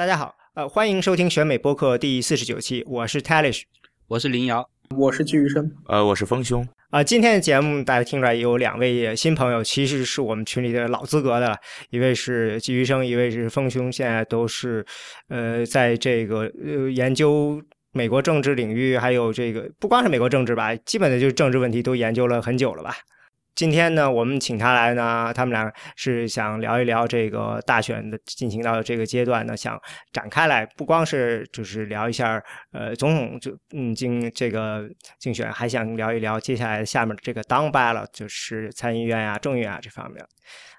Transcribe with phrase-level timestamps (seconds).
[0.00, 3.64] 大家好，呃，欢迎收听选美播客第四十九期，我是 Talish，
[4.08, 6.66] 我是林瑶，我是季余生，呃，我是丰兄。
[6.88, 11.56] 啊，今天的节目大家听出来有两位新朋友，其实是我们群里的老资格的了，
[11.90, 14.82] 一位是季余生，一位是丰兄，现在都是
[15.28, 17.62] 呃，在这个呃研究
[17.92, 22.96] 美国政治领域，还有这个不光是美国政治吧，基本的就是政治问题都研究了很久了吧。
[23.54, 29.78] 今天呢，我们请他来呢，他们俩是想聊一聊这个大选的进行到这个阶段呢，想
[30.12, 32.42] 展开来，不光是就是聊一下
[32.72, 40.24] 呃总统就嗯竞这个竞选，还想聊一聊接下来下面这个 down ballot，就是参议院啊、众议院啊这方面。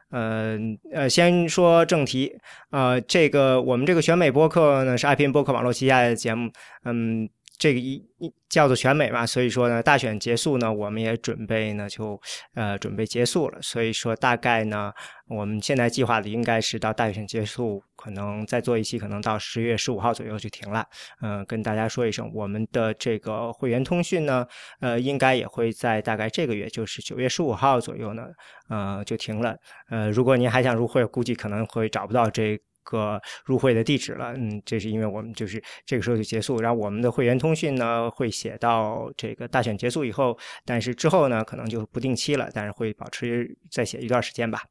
[0.09, 0.57] 呃
[0.93, 2.35] 呃，先说正题，
[2.71, 6.49] 呃，这个我们这个选美播客呢是爱拼播客网络旗下的节目，
[6.85, 7.29] 嗯。
[7.61, 12.19] 这个一一叫做选美嘛，所以说呢，大选结束呢，我们也准备呢就
[12.55, 13.61] 呃准备结束了。
[13.61, 14.91] 所以说大概呢，
[15.27, 20.83] 我们现在计划的应该是到大选结束，可能再做一期，可能到十月十五号左右就停了。
[21.21, 24.43] 嗯，跟大家说一声，我们的这个会员通讯呢，
[24.79, 28.23] 呃，应该也会在大概这个月，就是九月十五号左右呢，
[28.69, 29.55] 呃，就停了。
[29.91, 32.59] 呃，如果您还想入会，估计可能会找不到这。
[32.83, 44.63] 个入会的地址了，嗯，这是因为我们就是这个时候就结束，然后我们的会员通讯呢会写到这个大选结束以后，但是之后呢可能就不定期了，但是会保持再写一段时间吧。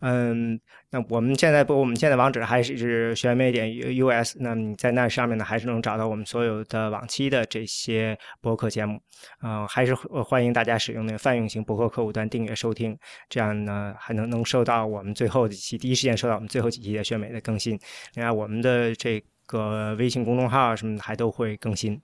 [0.00, 9.00] 嗯，那我们现在不，我们现在网址还是是选美点 US，那你在那上面呢，还是能找到我们所有的往期的这些博客节目。
[9.42, 12.96] 嗯，还是欢迎大家使用那个泛用型博客客户端订阅收听，
[13.30, 17.78] 这样呢还能能收到我们最后几期第一时间收到我们最后几期的选美的更新。
[18.14, 21.98] 另外，我们的这个微信公众号什么的还都会更新。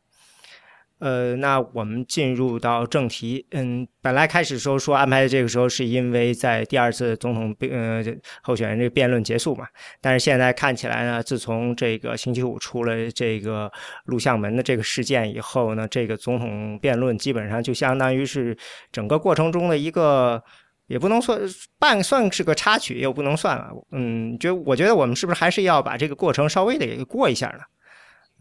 [1.03, 3.45] 呃，那我们进入到正题。
[3.51, 8.05] 嗯，本来开始时候说安排的这个时候，是因为在第二次总统辩呃
[8.41, 9.67] 候选人这个辩论结束嘛。
[10.01, 13.69] 但是现在看起来呢，自从这个星期五出了这个
[14.05, 18.57] 录像门的这个事件以后呢，这个总统辩论基本上就相当于是
[18.93, 20.41] 整个过程中的一个，
[20.87, 21.41] 也不能算
[21.81, 23.73] 半算是个插曲，又不能算了。
[23.91, 27.65] 嗯，觉我觉得我们是不是还是要把这个过程稍微的给过一下呢？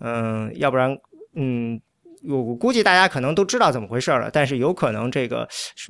[0.02, 0.96] 嗯，要不然，
[1.34, 1.82] 嗯。
[2.28, 5.48] 我估计大家可能都知道怎么回事了，但是有可能这个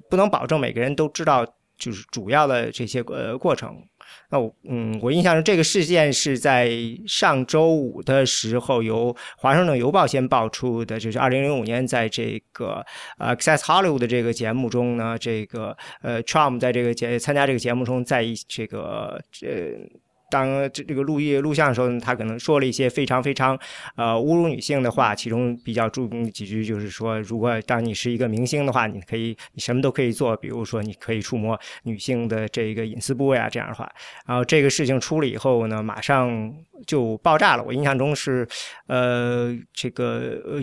[0.09, 1.45] 不能保证每个人都知道，
[1.77, 3.75] 就是主要的这些呃过程。
[4.29, 6.71] 那我嗯，我印象中这个事件是在
[7.05, 12.85] 上周五的时候由华盛顿邮报先爆出的，就是二零零五年在这个
[13.17, 20.01] 呃 Access Hollywood 的这个节目中呢，这个呃 Trump 在这个节参加这个节目中，在这个呃。
[20.31, 23.55] 当这这个录音录像的时候，他可能说了一些非常非常
[23.95, 33.87] 呃侮辱女性的话，其中比较著名几句就是说，如果当你是一个明星的话，你可以你什么都可以做，比如说你可以触摸女性的这个隐私部位啊这样的话。
[34.25, 36.51] 然后这个事情出了以后呢，马上
[36.85, 37.63] 就爆炸了。
[37.63, 38.47] 我印象中是
[38.87, 40.59] 呃这个呃。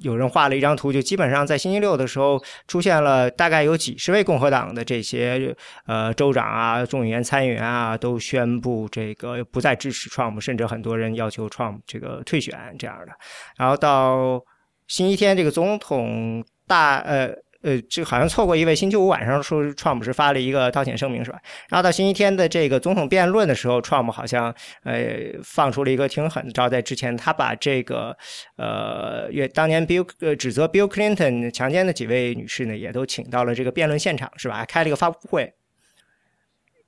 [0.00, 5.54] 有人画了一张图，就基本上在星期六的时候出现了，大概有几十位共和党的这些
[5.86, 13.12] 呃州长啊、众议员、参议员啊，都宣布这个不再支持 Trump，甚至很多人要求 Trump 这个退选这样的。
[13.56, 14.42] 然后到
[14.88, 17.32] 星期天，这个总统大呃。
[17.62, 21.38] 呃，这好像错过一位星期五晚上说，Trump 是发了一个道歉声明，是吧？
[21.68, 25.04] 然后到星期天的这个总统辩论的时候，Trump 好像呃
[25.44, 28.16] 放出了一个挺狠的招，在之前他把这个
[28.56, 34.64] 呃，也当年 Bill 呃指责 Bill Clinton 强奸的几位女士呢，也都请到了这个辩论现场，是吧？
[34.64, 35.52] 开了一个发布会。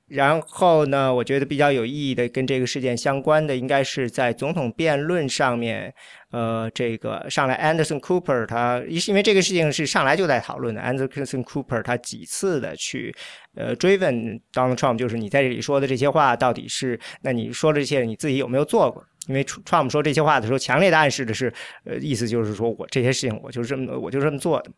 [0.06, 5.92] 然后呢，我觉得比较有意义的，跟这个事件相关的，应该是在总统辩论上面，
[6.30, 13.14] 呃，这个上来 Anderson Cooper 他，因为这个事情是上来就在讨论的，Anderson Cooper 他几次的去
[13.54, 19.02] 呃追问 Donald Trump，就是你在这里说的这些话到底是，那你说的这些你自己有没有做过？
[19.26, 21.50] 因为 Trump 说这些话的时候，强烈的暗示的是，
[21.84, 24.70] 呃，意思就是说我这些事情我就这么我就这么做的。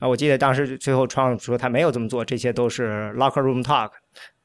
[0.00, 3.90] 啊，我记得当时最后创说他没有这么做，这些都是 locker room talk。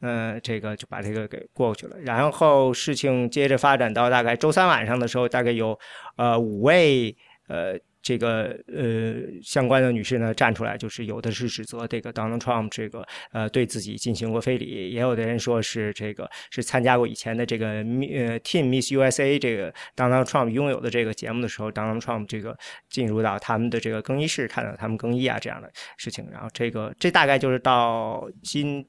[0.01, 1.97] 嗯，这个就把这个给过去了。
[2.01, 5.80] 然后事情接着发展到大概周三晚上的时候，大概有
[6.18, 7.15] 呃五位
[7.47, 22.56] 呃这个呃相关的女士呢站出来，就是有的是指责这个 Donald Trump 这个呃对自己进行过非礼，也有的人说是这个是参加过以前的这个呃 Team Miss USA 这个 Donald Trump 拥有的这个节目的时候，Donald Trump 这个
[22.92, 26.28] 进入到他们的这个更衣室，看到他们更衣啊这样的事情。
[26.31, 28.88] 然后这个这大概就是到今。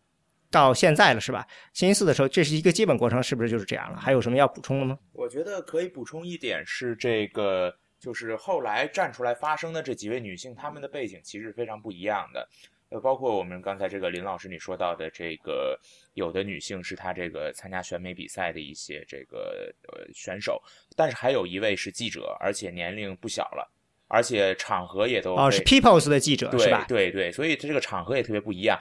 [0.49, 1.45] 到现在了是吧？
[1.75, 3.99] 星期四的时候，这是一个基本过程，是不是就是这样了？
[3.99, 4.97] 还有什么要补充的吗？
[5.13, 12.49] 我觉得可以补充一点是这个，就是后来站出来发声的这几位女性，她们的背景其实非常不一样的。
[12.89, 15.77] 呃，包括我们刚才这个林老师你说到的这个，
[16.15, 20.63] 有的女性是她这个参加选美比赛的一些这个呃选手，
[20.95, 23.69] 但是还有一位是记者，而且年龄不小了，
[24.07, 26.85] 而且场合也都哦，是 People's 的记者是吧？
[26.87, 28.79] 对对，所以这个场合也特别不一样。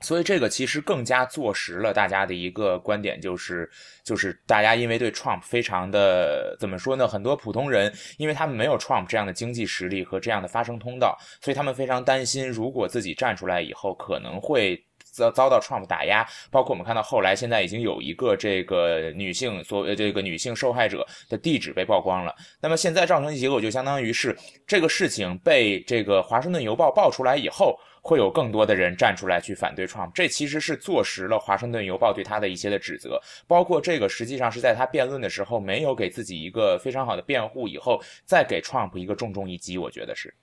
[0.00, 3.68] 所以这个其实更加坐实了大家的一个观点，就是
[4.04, 7.08] 就是大家因为对 Trump 非常的怎么说呢？
[7.08, 16.24] 很多普通人因为他们没有 Trump 这样的经济实力和这样的发声通道，所以他们非常担心，如果自己站出来以后，可能会遭遭到 Trump 打压。
[16.48, 22.32] 包括我们看到后来现在已经有一个这个女性所这个女性受害者的地址被曝光了。
[22.60, 27.76] 那么现在造成的结果就相当于是这个事情被这个华盛顿邮报爆出来以后。
[28.02, 40.34] 会有更多的人站出来去反对 Trump，这其实是坐实了华盛顿邮报对他的一些的指责，包括这个实际上是在他辩论的时候没有给自己一个非常好的辩护，以后再给 Trump 一个重重一击，我觉得是，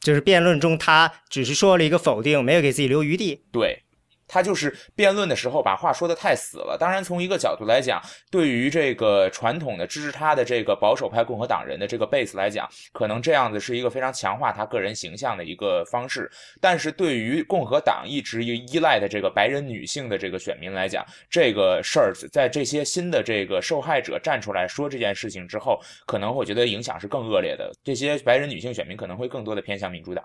[0.00, 3.44] 就是辩论中他只是说了一个否定，没有给自己留余地。
[3.52, 3.82] 对。
[4.32, 6.74] 他就是辩论的时候把话说的太死了。
[6.80, 8.00] 当然，从一个角度来讲，
[8.30, 16.30] 对于这个传统的支持他的这个保守派共和党人的这个 base 来讲，可能这样子是一个非常强化他个人形象的一个方式。
[16.62, 27.70] 但是对于共和党一直依赖的这个白人女性的这个选民来讲，这个事儿在这些新的这个受害者站出来说这件事情之后，可能我觉得影响是更恶劣的。
[27.84, 30.24] 这些白人女性选民可能会更多的偏向民主党。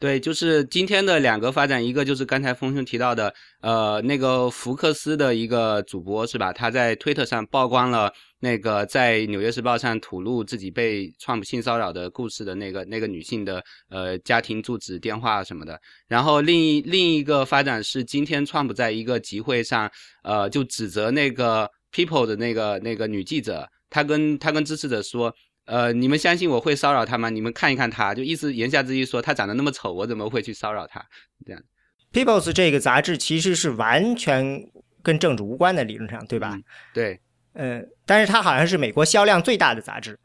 [0.00, 6.54] 对，就是今天的两个发展，一个就是刚才峰兄提到的，呃，那个福克斯的一个主播是吧？
[6.54, 15.78] 他在推特上曝光了那个在《纽约时报》上吐露自己被 Trump 性骚扰的故事的那个那个女性的呃家庭住址、电话什么的。
[16.08, 19.86] 然后另一另一个发展是，今天 Trump 在一个集会上，
[20.24, 25.30] 呃，就指责那个 People 的那个那个女记者，他跟他跟支持者说。
[25.66, 27.30] 呃，你们相信我会骚扰他吗？
[27.30, 31.04] 你们看一看他，就意思言下之意说他长得那么丑，我怎么会去骚扰他？
[31.46, 31.62] 这样
[32.12, 34.64] ，People's 这个杂志其实是完全
[35.02, 36.58] 跟政治无关的，理论上，对吧？
[36.92, 37.20] 对，
[37.52, 40.18] 呃，但是它好像是美国销量最大的杂志。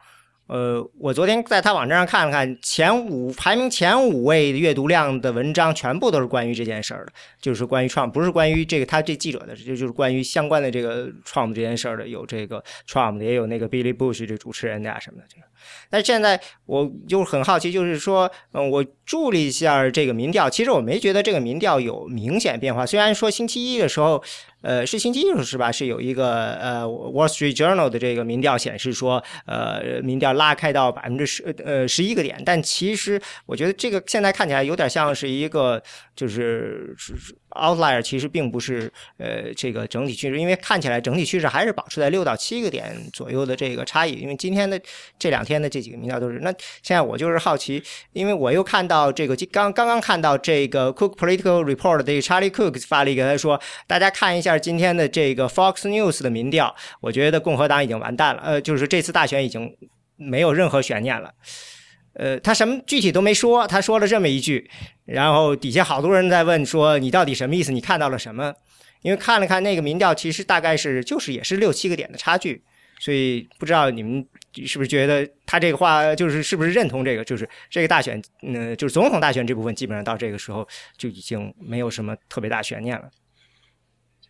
[0.47, 15.47] 呃，我昨天在他网站上看了看，前五排名前五位阅读量的文章全部都是关于这件事儿的，就是关于 Trump，不是关于这个他这记者的，就就是关于相关的这个 Trump 这件事儿的，有这个 Trump 的，也有那个 Billy Bush 这主持人呀什么的这个。
[15.89, 22.85] 但现在我就很好奇，就是说，嗯，我注意一下这个民调，其实我没觉得这个民调有明显变化。
[22.85, 24.23] 虽然说星期一的时候，
[24.62, 25.71] 呃，是星期一的时候是吧？
[25.71, 35.81] 是有一个呃《Wall Street Journal》的这个民调显示说，呃，民调拉开到百分之十呃十一个点，但其实我觉得这个现在看起来有点像是一个
[36.15, 37.13] 就是是。
[37.56, 44.13] Outlier 其实并不是呃这个整体趋势，因为看起来整体趋势还是保持在六到七个点左右的这个差异。
[44.13, 44.80] 因为今天的
[45.18, 46.40] 这两天的这几个民调都是。
[46.40, 46.54] 那
[46.84, 47.81] 现在我就是好奇，
[48.13, 59.75] 因为我又看到这个刚刚刚看到这个 Cook Political Report 的 Charlie Cook 发了一个，他说大家看一下今天的这个 Fox News 的民调，我觉得共和党已经完蛋了，呃，就是这次大选已经
[60.18, 61.31] 没有任何悬念了。
[62.15, 64.69] 呃，他什么具体都没说，他说了这么一句，
[65.06, 67.71] 然后底下好多人在问说你到底什么意思？
[67.71, 68.53] 你看到了什么？
[69.01, 72.63] 因为看了看那个民调，其实大概是就是也是六七个点的差距，
[73.00, 74.25] 所以不知道你们
[74.65, 77.23] 是不是觉得他这个话就是是不是认同这个？
[77.23, 83.09] 就是这个大选，嗯，就是总统大选这部分基本上到这个时候就已经没有什么特别大悬念了。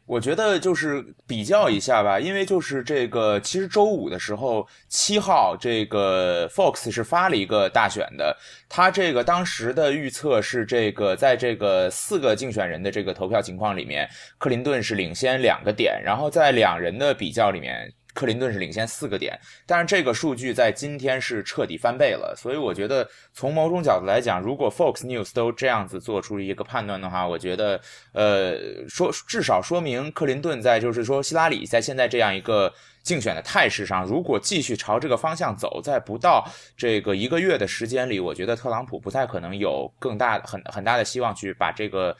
[0.05, 8.37] 我觉得就是比较一下吧，因为就是这个，其实周五的时候，七号这个 Fox 是发了一个大选的，
[8.69, 14.07] 他这个当时的预测是这个，在这个四个竞选人的这个投票情况里面，
[14.37, 17.91] 克林顿是领先两个点，然后在两人的比较里面。
[18.15, 27.79] 克林顿是领先四个点，但是这个数据在今天是彻底翻倍了，所以我觉得从某种角度来讲，如果 Fox News 都这样子做出一个判断的话，我觉得，
[28.13, 36.43] 呃，说至少说明克林顿在就是说希拉里在现在这样一个竞选的态势上，如果继续朝这个方向走，在不到
[36.77, 42.15] 这个一个月的时间里，我觉得特朗普不太可能有更大很很大的希望去把这个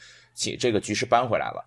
[0.59, 1.65] 这个局势扳回来了。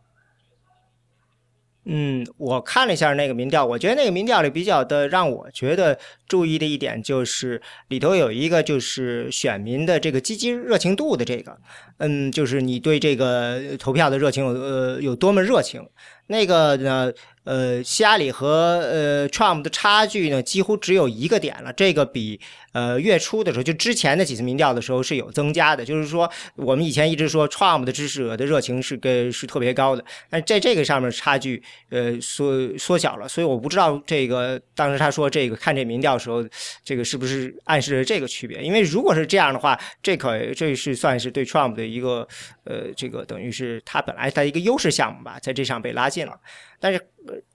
[1.90, 11.57] 嗯，我看了一下那个民调，我觉得那个民调里比较的让我觉得注意的一点就是里头有一个就是选民的这个积极热情度的这个，
[11.97, 15.83] 嗯，就是你对这个投票的热情有呃有多么热情。
[16.30, 17.11] 那个呢，
[17.49, 21.73] 呃，希拉里和呃 Trump 的差距呢，几乎只有一个点了。
[21.73, 22.38] 这个比
[22.73, 25.83] 呃月初的时候，就之前的几次民调的时候是有增加的。
[25.83, 33.26] 就是说，我们以前一直说 Trump 的支持者的热情是跟是特别高的，但在这个上面差距呃缩缩小了。
[33.26, 36.45] 所以我不知道这个当时他说这个看这民调的时候，
[36.85, 38.62] 这个是不是暗示了这个区别？
[38.62, 42.28] 因为如果是这样的话，这可这是算是对 Trump 的一个
[42.64, 46.38] 呃这个等于是他本来他一个优势项目吧，在这上被拉近了。
[46.81, 47.00] 但是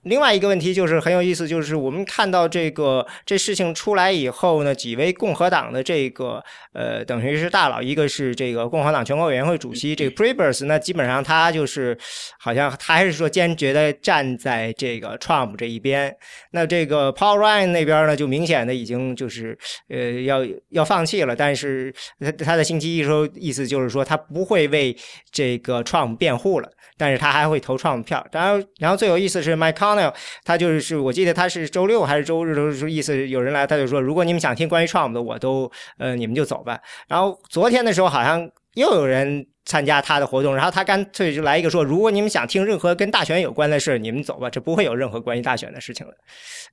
[0.02, 11.96] 另外一个问题就是很有意思，就是我们看到这个这事情出来以后呢，几位共和党的这个呃，等于是大佬，一个是这个共和党全国委员会主席这个 Prebers，那基本上他就是
[12.38, 16.14] 好像他还是说坚决的站在这个 Trump 这一边。
[16.50, 19.56] 那这个 Paul Ryan 那边呢，就明显的已经就是
[19.88, 21.34] 呃要要放弃了。
[21.34, 24.96] 但是他他在星期一时候意思就是说，他不会为
[25.32, 26.68] 这个 Trump 辩护了。
[26.96, 30.12] 但是他还会投 Trump 票，然后，然后最有意思是 McConnell，
[30.44, 36.78] 他就是，我记得他是周六还是周日的时候，意思有人来，他就说，如果你们想听关于 Trump 的，我都，呃，你们就走吧。
[37.08, 46.12] 然后昨天的时候，好像又有人参加他的活动，然后他干脆就来一个说，如果你们想听任何跟大选有关的事，你们走吧，这不会有任何关于大选的事情了。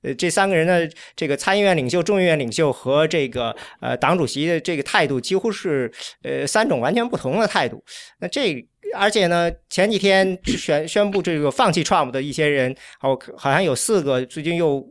[0.02, 5.90] 呃，这三个人的这个参议院领袖、众议院领袖和这个呃党主席的这个态度，几乎是
[6.22, 7.82] 呃三种完全不同的态度。
[8.18, 8.66] 那这。
[8.94, 14.86] 而且呢，前几天宣宣布这个放弃 Trump 的一些人，好好像有四个最近又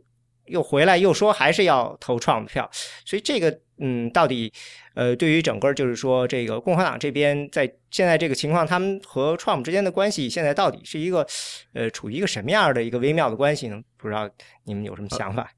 [0.46, 2.68] 又回来，又说还是要投 Trump 票。
[3.04, 4.52] 所以这个，嗯，到底，
[4.94, 11.26] 呃，对于整个就是说这个共和党这边在现在这个情况，他们和 Trump 之间的关系现在到底是一个，
[11.72, 13.80] 呃，处于一个什么样的一个微妙的关系呢？
[13.96, 14.28] 不知道
[14.64, 15.50] 你们有什么想法？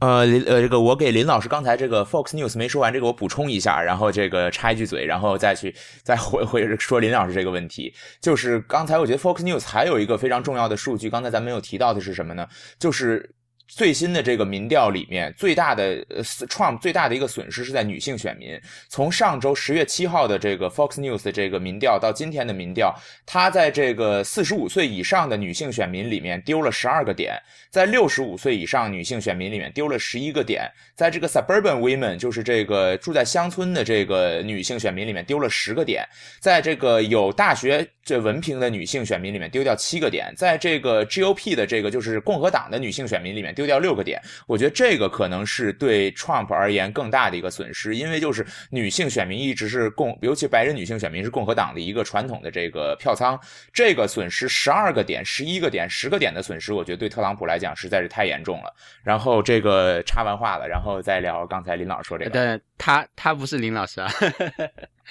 [0.00, 7.92] 呃，呃，这个我给林老师刚才这个 Fox News 没说完，这个我补充一下，然后这个插一句嘴，然后再去 再回回说林老师这个问题。
[8.20, 12.46] 就是刚才我觉得 Fox News 还有一个非常重要的数据，刚才咱没有提到的是什么呢？
[12.78, 13.34] 就是。
[13.68, 18.58] 最新的这个民调里面，最大的呃，Trump 最大的一个损失是在女性选民。
[18.88, 22.94] 从上周十月七号的这个 Fox News 的这个民调到今天的民调，
[23.26, 27.38] 他在这个四十五岁以上的女性选民里面丢了十二个点，
[27.70, 36.02] 在六十五岁以上女性选民里面丢了十一个点，在这个 Suburban Women 就是这个住在乡村的这个女性选民里面丢了十个点，
[36.40, 43.54] 在这个有大学这文凭的女性选民里面丢掉七个点，在这个 GOP 的这个就是共和党的女性选民里面。
[43.58, 53.36] 丢掉六个点，我觉得这个可能是对 Trump 而言更大的一个损失，因为就是女性选民一直是共，尤其白人女性选民是共和党的一个传统的这个票仓，
[53.72, 58.72] 这个损失十二个点、十一个点、十个点的损失，我觉得对特朗普来讲实在是太严重了。
[59.02, 62.30] 然后这个插完话了，然后再聊刚才林老师说这个。
[62.32, 64.08] 但，他他不是林老师啊。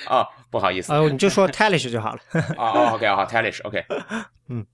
[0.07, 0.93] 哦， 不好意思。
[0.93, 2.21] 哦，你就说 Talish 就好了。
[2.57, 3.83] 哦，OK，好，Talish，OK。
[4.49, 4.65] 嗯。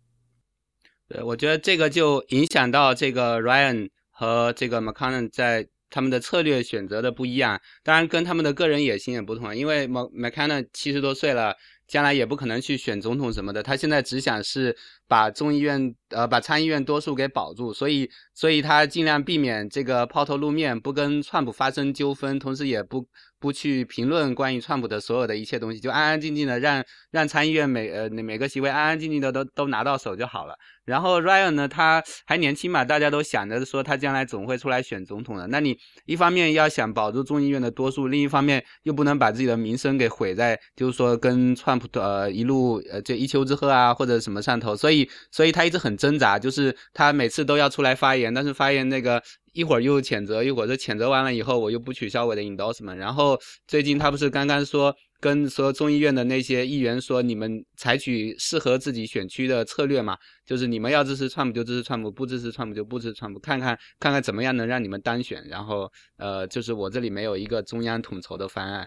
[1.10, 11.56] 对，我觉得这个就影响到这个 Ryan 和这个 McConnell 在他们的策略选择的不一样，当然跟他们的个人野心也不同，因为 Mc McConnell 七十多岁了，
[11.94, 14.76] 将来也不可能去选总统什么的，他现在只想是
[15.08, 23.08] 把众议院呃把参议院多数给保住，所以所以他尽量避免这个抛头露面，不跟川普发生纠纷，同时也不。
[23.44, 26.82] 不去评论关于川普的所有的一切东西，就安安静静的让
[27.12, 30.56] 让参议院每呃每个席位安安静静的都都拿到手就好了。
[30.86, 35.48] 然后 Ryan 呢，他还年轻嘛，大家都想着说他将来总会出来选总统的。
[35.48, 44.76] 那你一方面要想保住众议院的多数，另一方面又不能把自己的名声给毁在，就是说跟川普呃一路呃这一丘之貉啊或者什么上头。
[44.76, 49.22] 所以所以他一直很挣扎，就是他每次都要出来发言，但是发言那个。
[49.54, 52.96] 一会儿又谴责，一会儿这谴责完了以后，我又不取消我的 endorsement。
[52.96, 60.18] 然后最近他不是刚刚说跟说众议院的那些议员说，你们采取适合自己选区的策略嘛？
[60.46, 65.44] 就是你们要支持川普就支持川普，不支持川普就不支持川普，看看看看怎么样能让你们单选。
[65.48, 68.86] 然后呃，就是我这里没有一个中央统筹的方案。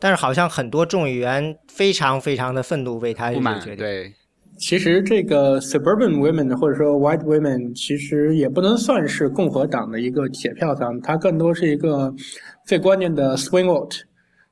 [0.00, 3.60] 但是好像很多众议员非常非常的愤怒，为他不满。
[3.76, 4.12] 对。
[4.58, 12.14] 其实这个 suburban women 或者说 white women 其实也不能算是共和党的一个铁票仓，它更多是一个
[12.64, 14.00] 最关键的 swing vote。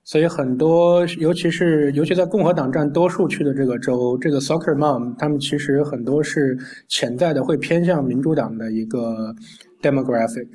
[0.04, 6.58] 所以很多，尤其是尤其在共和党占多数区的这个州，这个 soccer mom 他们其实很多是
[6.88, 9.34] 潜在的会偏向民主党的一个
[9.80, 10.48] demographic。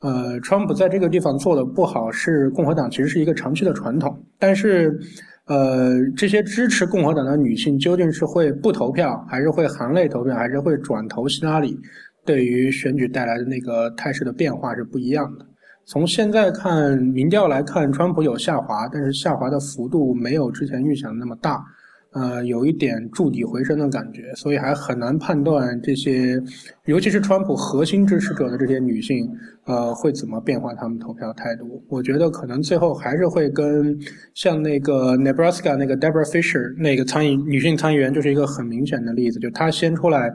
[0.00, 4.98] 呃，川普在这个地方做的不好，是共和党其实是一个长期的传统，但是。
[5.46, 11.78] 呃，这些支持共和党的女性究竟是会不投票，还是会含泪投票，还是会转投希拉里？
[12.24, 15.46] 对于选举带来的那个态势的变化是不一样的。
[15.84, 21.64] 从现在看民调来看，川普有下滑，但是下滑的幅度没有之前预想的那么大。
[22.16, 26.42] 呃，有一点筑底回升的感觉，所以还很难判断这些，
[26.86, 29.30] 尤其是川普核心支持者的这些女性，
[29.66, 31.84] 呃，会怎么变化她们投票态度。
[31.88, 33.94] 我觉得可能最后还是会跟
[34.32, 40.32] 像那个 Nebraska 那个 Deborah Fisher 那个参议女性参议员就是一个很明显的例子，就她先出来。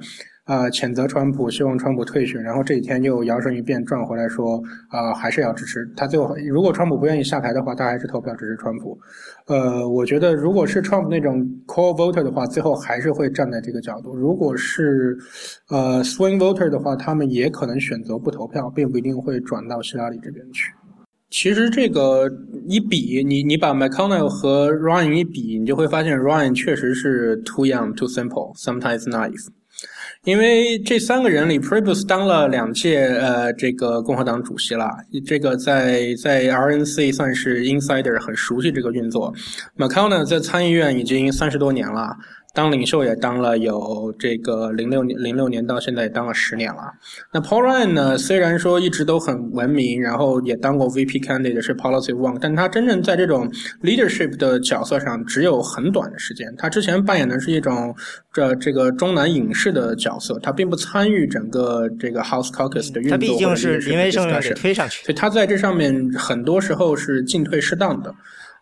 [0.51, 6.05] 啊，谴责川普，希望川普退选，然后这几天又摇身一变转回来说，啊，还是要支持他。
[6.05, 8.99] 最后，如果川普不愿意下台的话，他还是投票支持川普。
[9.47, 15.17] 呃，我觉得如果是川普那种 core voter 的话，最后还是会站在这个角度；如果是
[15.69, 20.73] 呃 swing voter 的话，他们也可能选择不投票，并不一定会转到希拉里这边去。
[21.29, 22.29] 其实这个
[22.67, 29.47] 一比，你你把 McConnell 和 Ryan 一比，你就会发现 Ryan 确实是 too young, too simple, sometimes naive。
[30.25, 34.87] 因为这三个人里 p r e b u s 当了两届呃这个共和党主席了，
[35.25, 39.33] 这个在在 RNC 算是 insider，很熟悉这个运作。
[39.79, 42.15] McConnell 在参议院已经三十多年了。
[42.53, 46.81] 当领袖也当了有这个零六年，零六年到现在也当了十年了。
[47.33, 48.17] 那 Paul Ryan 呢？
[48.17, 53.49] 虽然说一直都很文明，然后也当过 VP candidate 是 Policy One，但他真正在这种
[53.81, 56.53] leadership 的角色上只有很短的时间。
[56.57, 57.95] 他之前扮演的是一种
[58.33, 63.11] 这这个中南影视的角色，他并不参与整个这个 House Caucus 的运作。
[63.11, 68.13] 他毕竟是林威胜给推上去，所以他在这上面很多时候是进退适当的。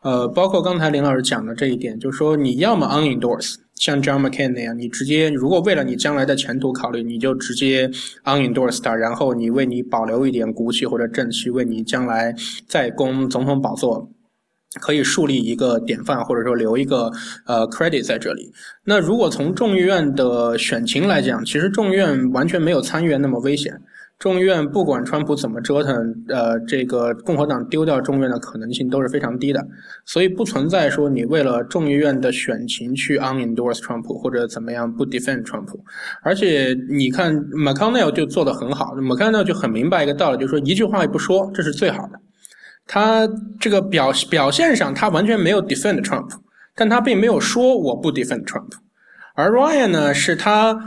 [0.01, 3.55] 呃，包括刚才林老师讲的这一点，就是说你要么 unendorse。
[3.79, 7.89] 像 John McCain 那样，你直接如果为了你将来的前途考虑，你就直接
[8.25, 12.35] unendorse 他，然后你为你保留一点骨气或者正气，为你将来
[12.67, 14.11] 再攻总统宝座，
[14.81, 17.09] 可以树立一个典范，或者说留一个
[17.45, 18.51] 呃 credit 在这里。
[18.83, 23.81] 那如果从众议院的选情来讲，其实众议院完全没有参议院那么危险。
[24.19, 25.95] 众议院不管川普怎么折腾，
[26.27, 29.65] 呃，这个共和党丢掉众议院的可能性都是非常低的，
[30.05, 35.79] 所以不存在说你为了众议院的选情去 unendorse 川普或者怎么样不 defend 川普。
[36.21, 42.19] 而且你看 McConnell 就做得很好，McConnell 就很明白一个道理，就是说一句话也不说，这是最好的。
[42.85, 43.25] 他
[43.57, 46.29] 这个表表现上他完全没有 defend Trump，
[46.75, 48.71] 但他并没有说我不 defend Trump。
[49.33, 50.77] 而 Ryan 呢，是他。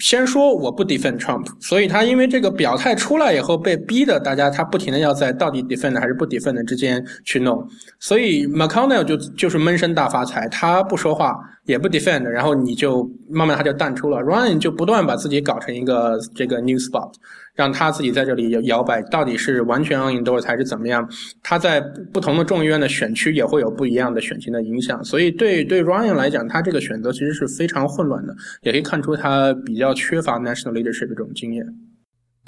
[0.00, 7.64] 先说我不 defend Trump，所以他因为这个表态出来以后被逼的，大家他不停的要在到底 defend 还是不 defend 之间去弄，
[7.98, 11.38] 所以 McConnell 就就是闷声大发财，他不说话
[11.70, 17.12] 也不 defend，然后你就慢慢他就淡出了，Ryan 就不断把自己搞成一个这个 new spot，。
[17.52, 21.06] 让他自己在这里摇摆，到底是完全 unendorsed 还是怎么样？
[21.42, 21.78] 他在
[22.10, 31.66] 不同的众议院的选区也会有不一样的选情的影响，所以对对 Ryan 来讲，他这个选择其实是非常混乱的，也可以看出他比较缺乏 national leadership 这种经验。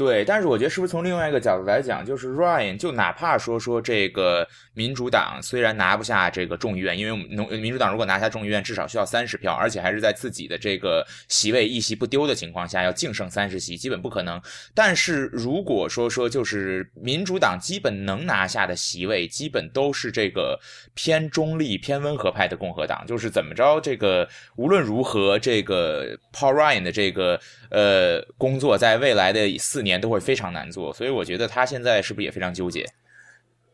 [0.04, 14.40] 对，但是我觉得是不是从另外一个角度来讲，就是 Ryan 就哪怕说说这个民主党虽然拿不下这个众议院，因为农民主党如果拿下众议院，至少需要三十票，而且还是在自己的这个席位一席不丢的情况下，要净胜三十席，基本不可能。
[14.74, 20.58] 但是如果说说就是民主党基本能拿下的席位，基本都是这个
[20.94, 27.38] 偏中立、偏温和派的共和党，就是怎么着这个无论如何，这个 Paul Ryan 的这个
[27.70, 29.82] 呃工作在未来的四。
[29.82, 32.86] 年都会非常难做，所以我觉得他现在是不是也非常纠结？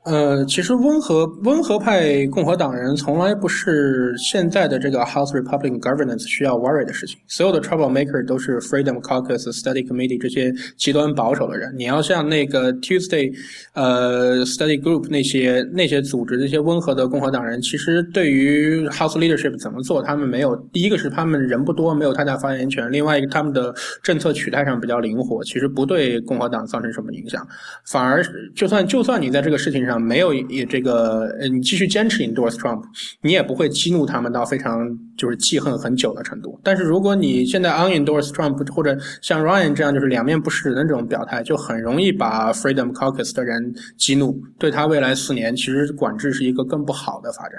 [0.04, 7.18] 呃，其实温和温和派共和党人从来不是现在的这个 House Republican Governance 需要 worry 的事情。
[7.26, 11.74] 所有的 Trouble Maker 都是 Freedom Caucus、Study Committee 这些极端保守的人。
[11.76, 13.30] 你要像那个 Tuesday
[13.74, 20.56] 呃 Study Group 那些那些组织那些温和的共和党人，其实对于 House Leadership 怎么做，他们没有。
[20.72, 27.46] 第一个是他们人不多，没有太大发言权；另外一个他们的政策取态上比较灵活，其实不对共和党造成什么影响。
[27.84, 28.24] 反而
[28.56, 29.88] 就算就算你在这个事情上。
[29.96, 32.83] 没有也这个，呃，你继续坚持 endorse Trump，
[33.22, 34.85] 你也不会激怒他们到非常
[35.16, 36.61] 就是记恨很久的程度。
[36.64, 47.59] 但是如果你现在 unendorse Trump，或者像 Ryan 这样就是两面不是人的这种表态，就很容易把 Freedom Caucus 的人激怒，对他未来四年其实管制是一个更不好的发展。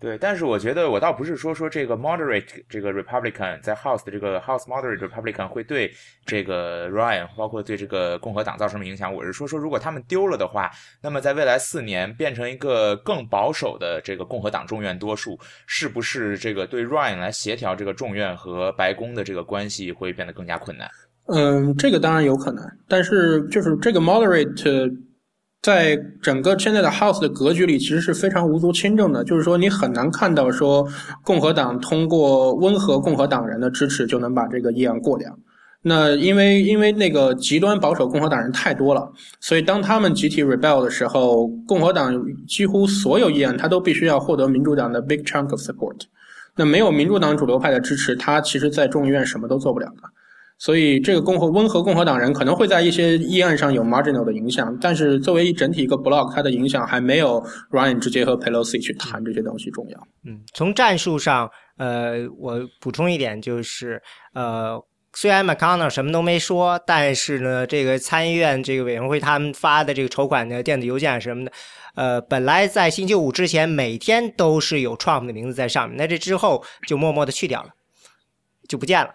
[0.00, 5.92] 对，但是我觉得我倒不是说说这个 moderate 这个 Republican 在 House 的这个 House moderate Republican 会对
[6.24, 9.12] 这个 Ryan 包括对这个共和党造成什么影响。
[9.12, 10.70] 我是说说如果他们丢了的话，
[11.02, 20.90] 那么在未来四年变成一个更保守的这个共和党众院多数，是不是这个对 Ryan 来协调这个众院和白宫的这个关系会变得更加困难？
[21.26, 25.09] 嗯，这个当然有可能，但是就是这个 moderate。
[25.62, 29.22] 在整个现在的 House 的格局里，其实是非常无足轻重的。
[29.22, 30.88] 就是说，你很难看到说
[31.22, 35.36] 共和党通过温和共和党人的支持就能把这个议案过掉。
[35.82, 42.14] 那因为因为那个极端保守共和党人太多了，所以当他们集体 rebel 的时候，共和党
[42.46, 45.96] 几乎所有议案他都必须要获得民主党的 big chunk of support。
[46.56, 50.02] 那没有民主党主流派的支持，他其实在众议院什么都做不了的。
[50.60, 59.98] 所以这个共和温和共和党人可能会在一些议案上有 marginal 的影响，但是作为一整体一个 block，它的影响还没有 Ryan 直接和 Pelosi 去谈这些东西重要。
[60.24, 64.00] 嗯，从战术上，呃，我补充一点就是，
[64.34, 64.80] 呃。
[65.12, 71.50] 虽然 McConnell 什么都没说，但是呢，这个参议院这个委员会他们发的这个筹款的电子邮件什么的，
[71.96, 77.70] 呃，本来在星期五之前每天都是有 Trump 的名字在上面，那这之后就默默的去掉了，
[78.68, 79.10] 就不见了。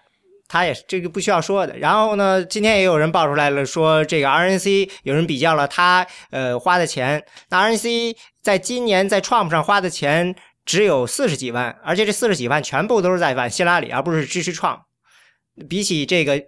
[0.48, 1.78] 他也是这个不需要说的。
[1.78, 14.80] 然后呢，今天也有人爆出来了，说这个 RNC 有人比较了他呃花的钱，那 RNC 在今年在 Trump 上花的钱只有四十几万，而且这四十几万全部都是在反希拉里，而不是支持 Trump。
[15.70, 16.44] 比起这个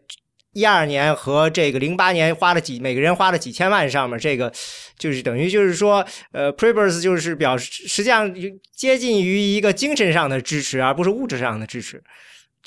[0.54, 4.52] 一二年和这个零八年花了几每个人花了几千万上面，这个
[4.98, 8.34] 就是等于就是说，呃 p r e b e r s 就是表示实际上
[8.76, 12.04] 接近于一个精神上的支持，而不是物质上的支持，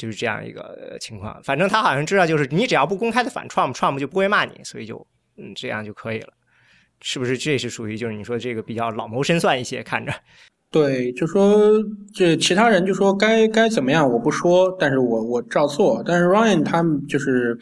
[0.01, 1.41] 就是这样一个情况。
[1.43, 6.33] 反正他好像知道，就是你只要不公开的反 Trump，Trump 就不会骂你，所以就嗯这样就可以了，
[7.03, 7.37] 是不是？
[7.37, 10.13] 这是属于就是你说这个比较老谋深算一些，看着。
[10.73, 11.69] 对，就说
[12.15, 16.01] 这其他人就说该该怎么样，我不说，但是我我照做。
[16.07, 17.59] 但是 Ryan 他就是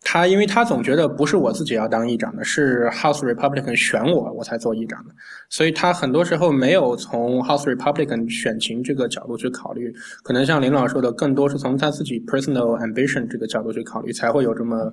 [0.00, 5.14] 他，因为他总觉得不是我自己要当议长的，是 House Republican 选我，我才做议长的，
[5.50, 14.92] 所以他很多时候没有从 House Republican 选情这个角度去考虑，可能像林老师说的，更多是从他自己 personal ambition 这个角度去考虑，才会有这么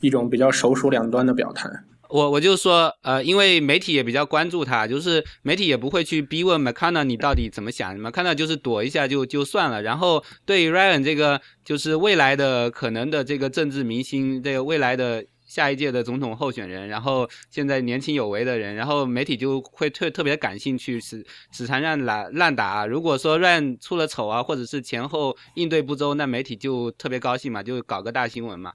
[0.00, 1.70] 一种比较首鼠两端的表态。
[2.08, 9.82] 我我就说，呃，因为媒体也比较关注他，就是媒体也不会去逼问 McConnell 你到底怎么想，McConnell 就是躲一下就就算了。
[9.82, 22.86] 然后对 Ryan 这个就是未来的可能的这个政治明星，这个未来的下一届的总统候选人，然后现在年轻有为的人，然后媒体就会特特别感兴趣，死死缠烂打烂打。
[22.86, 28.72] 如果说 Ryan 出了丑啊，或者是前后应对不周，那媒体就特别高兴嘛，就搞个大新闻嘛。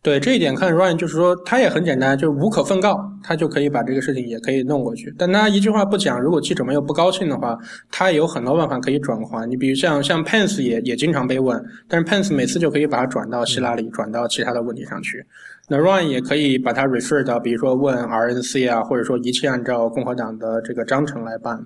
[0.00, 5.12] 对这一点看，Ryan 就是说他也很简单，就无可奉告，他就可以把这个事情也可以弄过去。
[5.18, 7.58] 但他一句话不讲，如果记者们又不高兴的话，
[7.90, 9.48] 他有很多办法可以转还。
[9.50, 15.26] 你比如像像 Pence 也也经常被问，但是 Pence 每次就可以把它转到希拉里，转到其他的问题上去。
[15.68, 21.60] 那 Ryan 也可以把它 refer 到，比如说问 RNC 啊，或者说一切按照共和党的这个章程来办。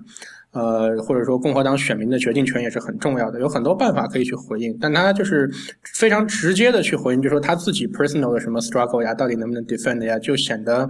[0.53, 5.49] 呃，或者说共和党选民的决定权也是很重要的，有很多办法可以去回应，但他就是
[5.95, 10.87] 非常直接的去回应，就说他自己 personal 的什么 struggle 呀，到底能不能 defend 呀，就显得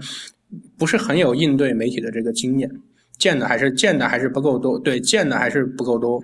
[0.78, 2.70] 不是很有应对媒体的这个经验，
[3.18, 6.24] 见的还是见的还是不够多，对，见的还是不够多。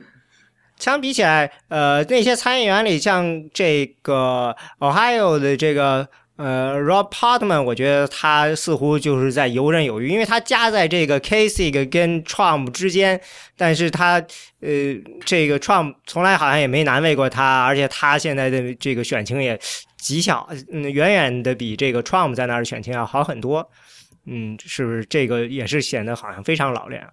[0.77, 6.07] 相比起来，呃，那些参议员里，像这个 Ohio 的这个。
[6.39, 13.19] 呃，Rob Portman，我觉得他似乎就是在游刃有余，因为他夹在这个 Kasich 跟 Trump 之间，
[13.57, 14.13] 但是他
[14.61, 19.59] 呃，这个 Trump 从来好像也没难为过他，而且他现在的这个选情也
[19.97, 23.69] 极小，嗯，远远的比这个 Trump 在那儿选情要好很多，
[24.25, 27.05] 嗯，是不是这个也是显得好像非常老练？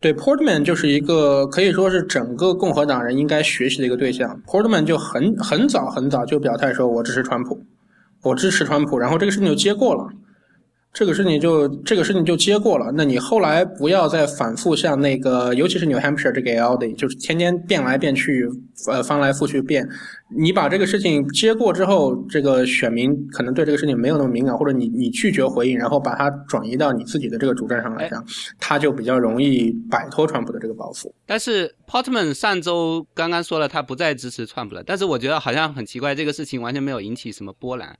[0.00, 4.42] 对，Portman 就是一个可以说是整个共和党人应该学习的一个对象。
[4.44, 7.64] Portman 就很很早很早就表态说，我支持川普。
[8.22, 10.06] 我支持川普，然后这个事情就接过了，
[10.92, 12.92] 这个事情就这个事情就接过了。
[12.94, 18.48] 那你后来不要再反复像那个，尤其是 New Hampshire 这个 L D，就是天天变来变去，
[18.88, 19.88] 呃，翻来覆去变。
[20.36, 28.24] 你把这个事情接过之后，这个选民可能对这个事情没有那么敏感，或者你你拒绝回应，然后把它转移到你自己的这个主战上来讲，
[28.58, 31.12] 他就比较容易摆脱川普的这个包袱。
[31.26, 34.82] 但是 Portman 上周刚刚说了，他不再支持川普了。
[34.84, 37.96] 但是我觉得好像很奇怪，这个事情完全没有引起什么波澜。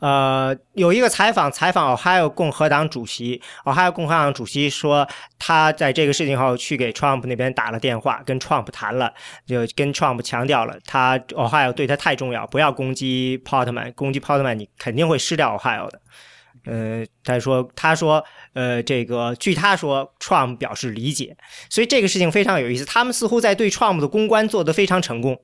[0.00, 5.04] 呃，有一个采访，采访 Ohio 共和党主席，Ohio 共和党主席说，
[5.40, 9.12] 他在这个事情后去给 Trump 那边打了电话，跟 Trump 谈了，
[9.44, 16.00] 就跟 Trump 强调了，他 Ohio 对他太重要，不要攻击 Portman，攻击 Portman 你肯定会失掉 Ohio 的。
[16.66, 21.36] 呃，他说，他说，呃，这个据他说，Trump 表示理解，
[21.68, 25.36] 所以这个事情非常有意思，他们似乎在对 Trump 的公关做得非常成功。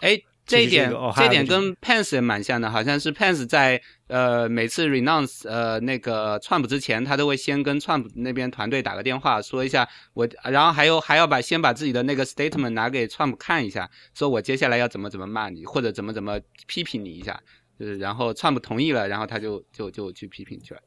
[0.00, 0.20] 哎。
[0.44, 17.40] 这一点，这点跟 Pence 也蛮像的，好像是 Pence 在呃每次 renounce 呃那个 Trump 之前，他都会先跟 Trump 那边团队打个电话，说一下我，然后还有还要把先把自己的那个 statement 拿给 Trump 看一下，说我接下来要怎么怎么骂你，或者怎么怎么批评你一下，
[17.78, 20.80] 就是然后 Trump 同意了，然后他就就就去批评去了。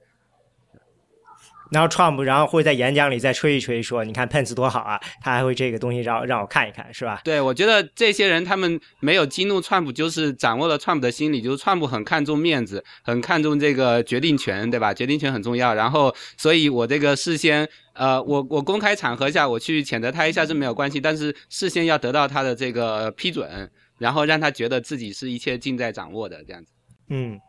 [1.72, 7.22] 然后 Trump 然后会在演讲里再吹一吹，说你看 Pence 多好啊，他还会这个东西让让我看一看，是吧？
[7.24, 14.94] 对，我觉得这些人他们没有激怒 Trump，就是掌握了 Trump 的心理，就是 Trump 很看重面子，很看重这个决定权，对吧？
[14.94, 15.74] 决定权很重要。
[15.74, 26.72] 然后，所以我这个事先，呃，我我公开场合下我去谴责他一下是没有关系，但是事先要得到他的这个批准，然后让他觉得自己是一切尽在掌握的这样子。
[27.10, 27.40] 嗯。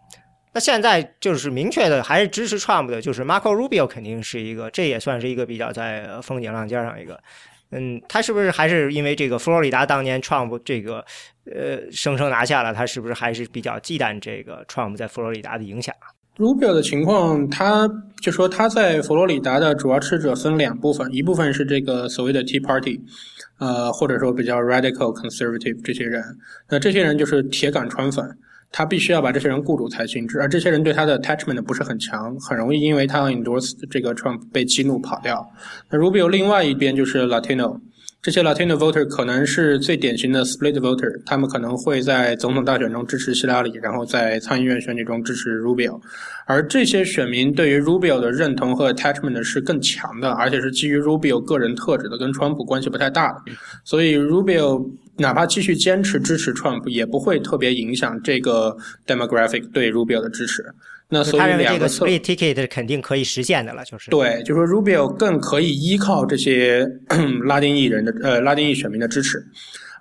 [0.57, 7.21] 那现在就是明确的，还是支持 Trump 的，就是 Marco Rubio 肯定是一个，这也算是一个比较在风景浪尖上一个。
[7.73, 11.05] 嗯，他是不是还是因为这个佛罗里达当年 Trump 这个
[11.45, 15.95] 呃生生拿下了，他是不是还是比较忌惮这个 Trump 在佛罗里达的影响
[16.39, 17.87] ？Rubio 的情况，他
[18.23, 22.99] 就说他在佛罗里达的主要支持者分两部分，一部分是这个所谓的 Tea Party，
[23.59, 26.25] 呃，或者说比较 Radical Conservative 这些人，
[26.71, 28.39] 那这些人就是铁杆川粉。
[28.79, 35.51] 他必须要把这些人雇主才行，而这些人对他的 attachment 不是很强，很容易因为他要 endorse 这个 Trump 被激怒跑掉。
[35.89, 37.81] 那 Rubio 另外一边就是 Latino，
[38.27, 46.01] 这些 Latino voter 可能是最典型的 split voter，他们可能会在总统大选中支持希拉里，然后在参议院选举中支持 Rubio。
[46.45, 53.43] 而这些选民对于 Rubio 的认同和 attachment 是更强的，而且是基于 Rubio 个人特质的，跟川普关系不太大的。
[53.85, 60.65] 所以 Rubio 哪怕继续坚持支持 Trump，也不会特别影响这个 demographic 对 Rubio 的支持。
[61.09, 66.87] 那所以两个 split ticket 肯定可以实现的了，就是对，就说 Rubio 更可以依靠这些
[67.47, 69.45] 拉丁裔人的呃拉丁裔选民的支持，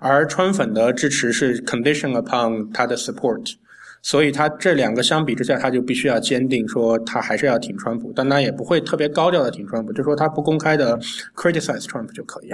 [0.00, 3.54] 而川粉的支持是 condition upon 他的 support。
[4.02, 10.96] 所以他这两个相比之下，他就必须要坚定说他还是要挺川普，但他也不会特别高调的挺川普，就说他不公开的
[11.34, 12.52] criticize Trump 就可以。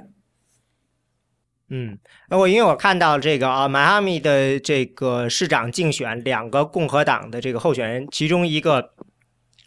[1.74, 8.90] 嗯，那我因为我看到这个啊，迈阿密的这个市长竞选，两个共和党的这个候选人，其中一个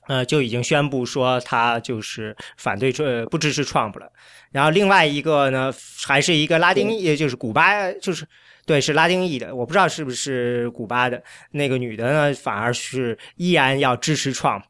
[0.08, 4.12] 呃就已经宣布说他就是反对这不支持 Trump 了，
[4.52, 5.74] 然后另外一个呢
[6.06, 8.26] 还是一个拉丁裔，就是古巴，就是。
[8.68, 14.64] 对，是拉丁裔的，我不知道是不是古巴的那个女的呢，反而是依然要支持 Trump。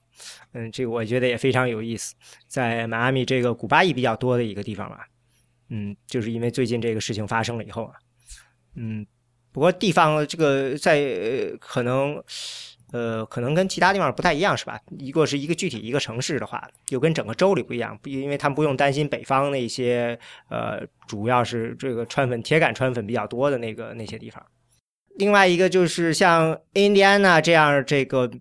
[0.53, 2.13] 嗯，这个我觉得也非常有意思，
[2.45, 5.07] 在迈阿密这个古巴裔比较多的一个地方吧。
[5.69, 7.93] 嗯，就是因为最近这个事情发生了以后啊，
[8.75, 9.05] 嗯，
[9.51, 12.23] 不过地方这个在可能。
[12.91, 14.79] 呃，可能跟其他地方不太一样，是吧？
[14.99, 20.17] 一个是一个具体一个城市的话，又跟整个州里不一样，因为他们不用担心北方那些
[20.49, 24.41] 呃，主要是这个川粉铁杆川粉比较多的那个那些地方。
[25.17, 28.31] 另外一个就是像印第安纳这样这个。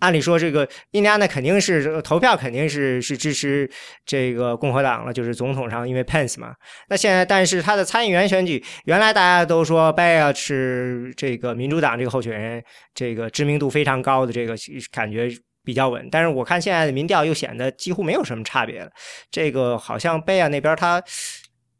[0.00, 3.68] 按理说，这个印第安纳肯定是投票，肯定是是支持
[4.06, 6.54] 这个共和党了，就是总统上，因为 Pence 嘛。
[6.88, 12.62] 那现在，但是他的参议员选举，原来大家都说 Bay 是这个民主党这个候选人，
[12.94, 14.54] 这个知名度非常高的，这个
[14.92, 15.28] 感觉
[15.64, 16.08] 比较稳。
[16.10, 18.90] 但是我看现在的民调又显得几乎没有什么差别了。
[19.30, 21.02] 这个好像 b a 那边他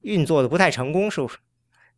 [0.03, 1.37] 运作的不太成功，是不是？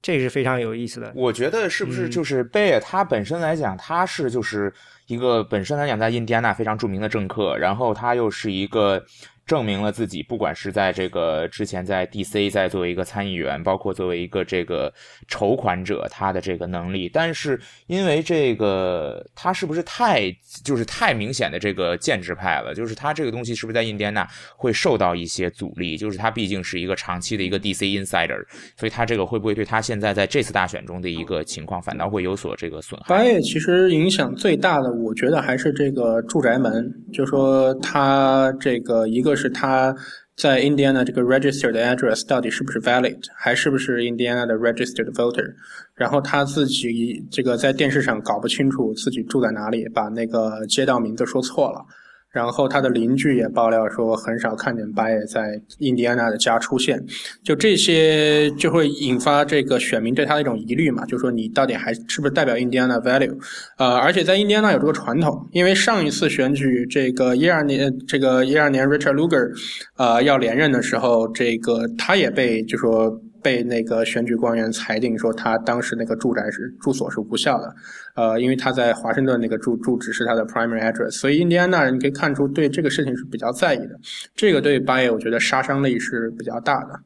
[0.02, 1.12] 这是非常有意思的。
[1.14, 4.72] 我觉得是不是就是贝尔他本身来讲，他是就是。
[5.06, 9.04] 一个本身来讲在印第安纳非常著名的政客，然后他又是一个。
[9.50, 12.48] 证明了自己，不管是在这个之前在 D.C.
[12.50, 14.94] 在作为一个参议员，包括作为一个这个
[15.26, 17.10] 筹款者，他的这个能力。
[17.12, 20.30] 但是因为这个，他是不是太
[20.62, 22.72] 就是太明显的这个建制派了？
[22.72, 24.24] 就是他这个东西是不是在印第安纳
[24.56, 25.96] 会受到一些阻力？
[25.96, 27.88] 就是他毕竟是一个长期的一个 D.C.
[27.88, 28.40] insider，
[28.76, 33.06] 所以他这个会不会对他现在在这次大选中的一个情况反倒会有所这个损害？
[33.08, 39.39] 八月其实影响最大的，我觉得还是这个住宅门，就说他这个一个。
[39.40, 39.94] 是他
[40.36, 45.54] 在 Indiana 这个 registered address 到底是不是 valid，还是不是 Indiana 的 registered voter？
[45.94, 51.84] 然后他自己这个在电视上搞不清楚自己住在哪里，把那个街道名字说错了。
[52.32, 57.04] 然后他的邻居也爆料说，很少看见巴耶在印第安纳的家出现。
[57.42, 63.36] 就这些就会引发这个选民对他的一种疑虑嘛，就说你到底还是不是代表印第安纳 value？
[63.78, 69.50] 呃，而且在印第安纳有这个传统，因为上一次选举这个一二年，这个一二年 Richard Lugar，
[69.96, 73.20] 呃，要连任的时候，这个他也被就说。
[73.42, 77.74] 被那个选举官员裁定说，他当时那个住宅是住所是无效的，
[78.14, 83.98] 呃，因为他在华盛顿那个住住址是他的 primary address，所以印第安纳人可以看出对这个事情是比较在意的，
[84.34, 87.00] 这个对巴耶我觉得杀伤力是比较大的。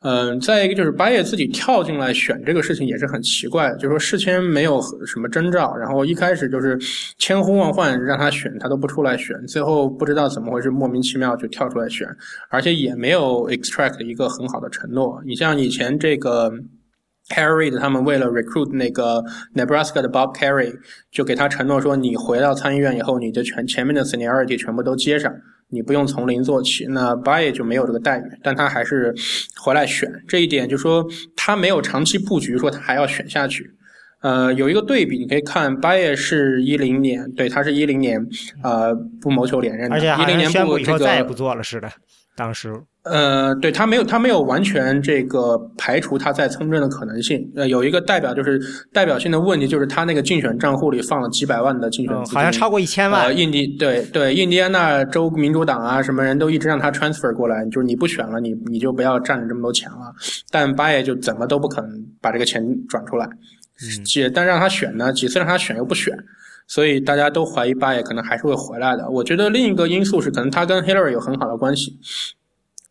[0.00, 6.78] 嗯，再一个就是巴耶自己跳进来选这个事情也是很奇怪，就是说事前没有什么征兆，然后一开始就是
[7.18, 12.06] 千呼万唤让他选，他都不出来选，最后不知道怎么回事，莫名其妙就跳出来选，
[12.48, 15.20] 而且也没有 extract 一个很好的承诺。
[15.26, 16.52] 你像以前这个
[17.30, 20.72] Harry 的他们为了 recruit 那个 Nebraska 的 Bob Carey，
[21.10, 25.34] 就给他承诺说，你回到参议院以后，你的全前面的 seniority 全部都接上，
[25.70, 26.86] 你不用从零做起。
[26.86, 29.14] 那 By 就没有这个待遇，但他还是
[29.60, 30.10] 回来选。
[30.26, 33.70] 这一点就说他没有长期布局，说他还要选下去。
[34.20, 38.26] 呃，有一个对比，你可以看 By 是一零年，对他是一零年，
[38.64, 41.88] 呃，不谋求连任的，而且一零年宣布以后再也不不做了似的。
[42.34, 42.72] 当时，
[43.10, 47.50] 呃，对他没有，他没有完全这个排除他在从政的可能性。
[47.56, 48.60] 呃，有一个代表就是
[48.92, 53.24] 代表性的问题，就是他那个竞选账户里放了几百万的竞选资金，好像超过一千万。
[53.24, 60.14] 呃，印第对对，印第安纳州民主党啊，什么人都一直让他 transfer 过来，就是你不选了，你你就不要占着这么多钱了。
[60.50, 61.84] 但巴耶就怎么都不肯
[62.20, 66.16] 把这个钱转出来，嗯，但让他选呢，几次让他选又不选，
[66.66, 69.08] 所以大家都怀疑巴耶可能还是会回来的。
[69.08, 71.98] 我觉得另一个因素是，可能他跟 Hillary 有很好的关系。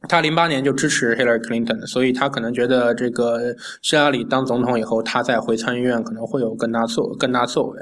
[0.07, 7.79] 他零八年就支持 Hillary Clinton，所以他可能觉得这个希拉里当总统以后，他再回参议院可能会有更大作更大作为。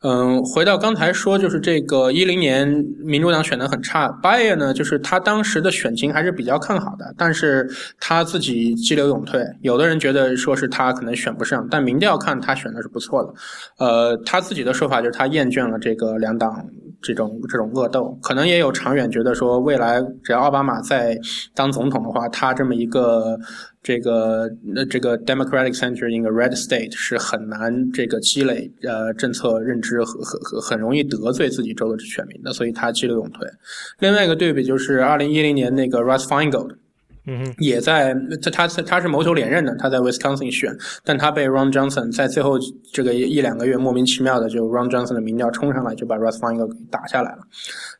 [0.00, 2.68] 嗯，回到刚才说，就是这个一零年
[3.00, 9.44] 民主党选的很差 b y e 呢，就是他当时的选情还是比较看好的，但是他自己激流勇退。
[9.60, 13.34] 有的人觉得说是他可能选不上，但民调看他选的是不错的。
[13.78, 16.64] 呃，他自己的说法就是他厌倦了这个两党
[17.00, 21.18] 这种这种恶斗，可能也有长远觉得说未来只要奥巴马在
[21.54, 23.38] 当总统的话，他这么一个。
[23.80, 33.48] 这个那，这个 Democratic Center in a red state 是很难这个积累呃政策认知和和和很容易得罪自己州的选民的，所以他激流勇退。
[34.00, 36.72] 另外一个对比就是二零一零年那个 Russ Feingold。
[37.28, 42.58] 嗯，也在他他他是谋求连任的，他在 Wisconsin 选，但他被 Ron Johnson 在最后
[42.92, 47.38] 这个一两个月莫名其妙的就 Ron Johnson 的民调冲上来，就把 Russ Feingold 给打下来了。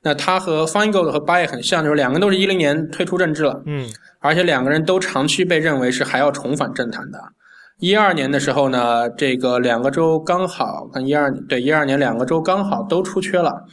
[0.03, 3.87] 那他和 Feingold 和 Bay 很像，就是两个人都是一零年退出政治了，嗯，
[4.21, 7.21] 而且两个人都长期被认为是还要重返政坛的。
[7.81, 13.65] 一二年的时候呢，这个两个州刚好跟一二对一二年两个州刚好都出缺了。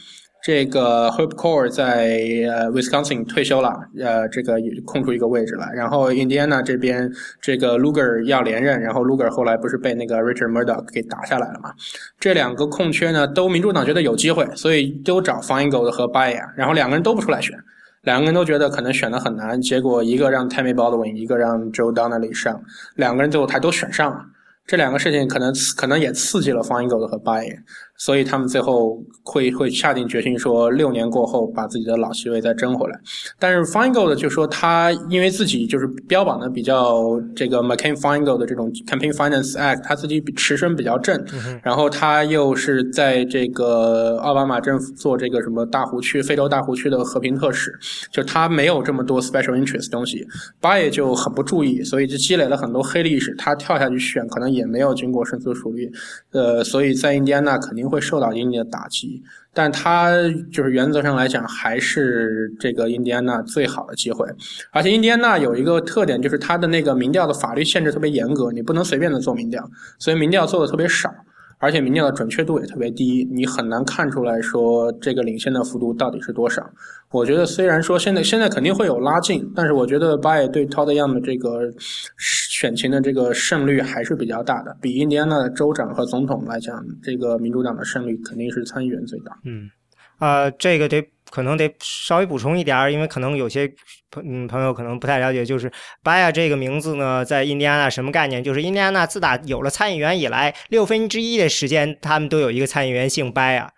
[0.46, 4.54] 这个 Hope Core 在呃 Wisconsin 退休了，呃，这个
[4.84, 5.66] 空出一个位置了。
[5.74, 11.72] 然后 Indiana 这边这个 Luger 要连任，然后 Luger 后来不是被那个 Richard Murdoch 给打下来了嘛？
[12.20, 17.58] 这两个空缺呢，都民主党觉得有机会，所以都找 Feingold 和 Bayer，然后两个人都不出来选，
[18.04, 19.60] 两个人都觉得可能选的很难。
[19.60, 22.62] 结果一个让 Tammy Baldwin，一个让 Joe Donnelly 上，
[22.94, 24.20] 两个人最后他都选上了。
[24.64, 27.56] 这两个事情可能可能也刺激了 f i n g o l d 和 Bayer。
[27.98, 33.00] 所以他们最后会会下定决心说，六年过后把自己的老席位再争回来。
[33.38, 41.18] 但是 Feingold 就说他因为自己就是标榜的比较这个 McCain Feingold 的这种 Campaign Finance Act，他自己持身比较正，
[41.62, 47.72] 然后他又是在这个奥巴马政府做这个什么大湖区、非洲大湖区的和平特使，
[48.12, 50.26] 就他没有这么多 special interest 东西，
[50.60, 53.34] 巴也就很不注意，所以就积累了很多黑历史。
[53.38, 55.90] 他跳下去选，可能也没有经过深思熟虑，
[56.32, 57.85] 呃，所以在印第安纳肯定。
[57.88, 59.22] 会受到一定的打击，
[59.52, 60.12] 但他
[60.52, 64.26] 就是原则上来讲，还是这个印第安纳最好的机会。
[64.70, 69.68] 而且印第安纳有一个特点，就是它的那个民调的法律限制特别严格，你不能随便的做民调，
[69.98, 71.12] 所以民调做的特别少。
[71.58, 76.62] 而且民调的准确度也特别低，你很难看出来说这个领先的幅度到底是多少。
[77.10, 81.72] 我觉得虽然说现在现在肯定会有拉近，但是我觉得巴耶对 Todd Young 的这个
[82.18, 89.38] 选情的这个胜率还是比较大的，比印第安纳的州长和总统来讲，这个民主党的胜率肯定是参议员最大。
[89.44, 89.70] 嗯，
[90.18, 91.15] 啊，这个得。
[91.30, 93.66] 可能得稍微补充一点因为可能有些
[94.10, 95.70] 朋嗯朋友可能不太了解，就是
[96.02, 98.42] 巴亚这个名字呢，在印第安纳什么概念？
[98.42, 103.72] 就是印第安纳自打有了参议员以来，六分之一的时间他们都有一个参议员姓巴亚，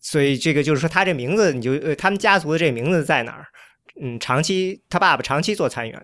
[0.00, 3.46] 所以这个就是说他这名字，你就呃他们家族的这名字在哪儿？
[4.02, 6.02] 嗯，长期他爸爸长期做参议员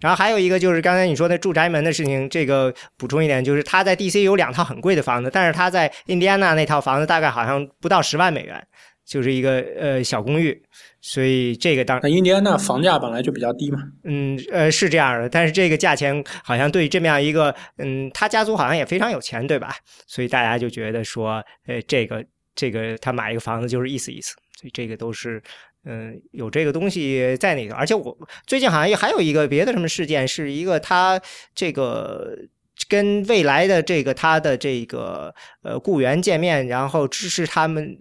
[0.00, 4.22] 然后还有一个就是刚才你说的住宅门的事情，这个补充一点，就是他在 D.C.
[4.22, 8.64] 有两套很贵的房子，但是他在印第安纳那套房子大概好像不到十万美元。
[9.04, 10.62] 就是一个呃小公寓，
[11.00, 13.78] 所以这个当那印第安纳房价本来就比较低嘛。
[14.04, 19.74] 嗯呃是这样的，但是这个价钱好像对这么样一个嗯，他家族好像也非常有钱，对吧？
[20.06, 25.42] 所以大家就觉得说，呃，这个这个他买一个房子就是意思意思，所以这个都是
[25.84, 27.74] 嗯有这个东西在那个。
[27.74, 31.20] 而且我最近好像也还有一个别的什么事件，是一个他
[31.54, 32.38] 这个
[32.88, 37.98] 跟未来的这个他的这个呃雇员见面，然后支持他们。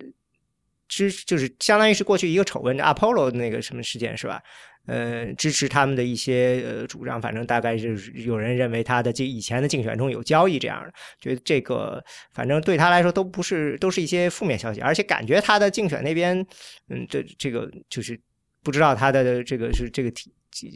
[0.91, 4.43] 支就是相当于是过去一个丑闻，Apollo 那个什么事件是吧？
[4.87, 16.37] 呃，支持他们的一些呃主张，反正大概是有人认为他的这以前的竞选中有交易这样的，觉得这个反正对他来说都不是都是一些负面消息，而且感觉他的竞选那边，
[16.89, 18.19] 嗯，这这个就是
[18.63, 20.33] 不知道他的这个是这个体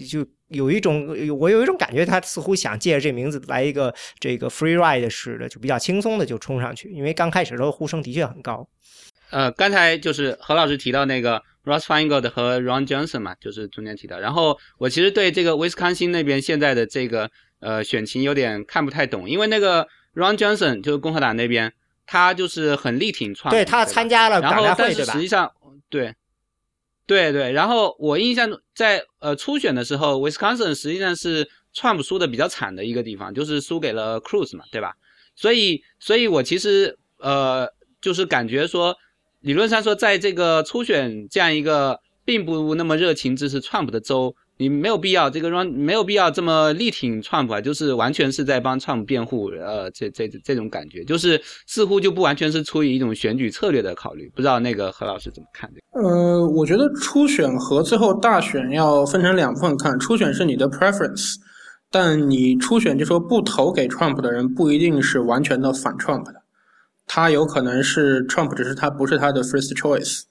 [0.08, 8.66] 就有一种我有一种感觉，他似乎想借着这名字来一个这个 free ride 似的，就比较轻松的就冲上去，因为刚开始的时候呼声的确很高。
[9.36, 14.18] 呃，刚才就是何老师提到那个 Ross Feingold 和 Ron Johnson 嘛，就是中间提到。
[14.18, 21.74] 然后我其实对这个威斯康星那边现在的这个呃选情有点看不太懂，因为那个 Ron Johnson 就是共和党那边，
[22.06, 25.52] 他就是很力挺创，对他参加了然后但是实际上
[25.90, 26.16] 对。
[27.06, 34.94] 对对，然后我印象中，在呃初选的时候，Wisconsin 实际上是 Trump 输的比较惨的一个地方，就是输给了 Cruz 嘛，对吧？
[35.36, 37.70] 所以，所以我其实呃，
[38.02, 38.98] 就是感觉说，
[39.46, 44.36] 理论上说，在这个初选这样一个并不那么热情支持 Trump 的州。
[44.58, 54.32] 你没有必要这个 run 没有必要这么力挺 Trump 啊，就是完全是在帮 Trump 辩护，呃，这这这种感觉，就是似乎就不完全是出于一种选举策略的考虑。
[54.34, 55.70] 不知道那个何老师怎么看？
[55.92, 60.00] 呃，我觉得初选和最后大选要分成两部分看。
[60.00, 61.36] 初选是你的 preference，
[61.92, 66.42] 但你初选就说不投给 Trump 的人不一定是完全的反 Trump 的，
[67.06, 70.24] 他有可能是 Trump，只是他不是他的 first choice。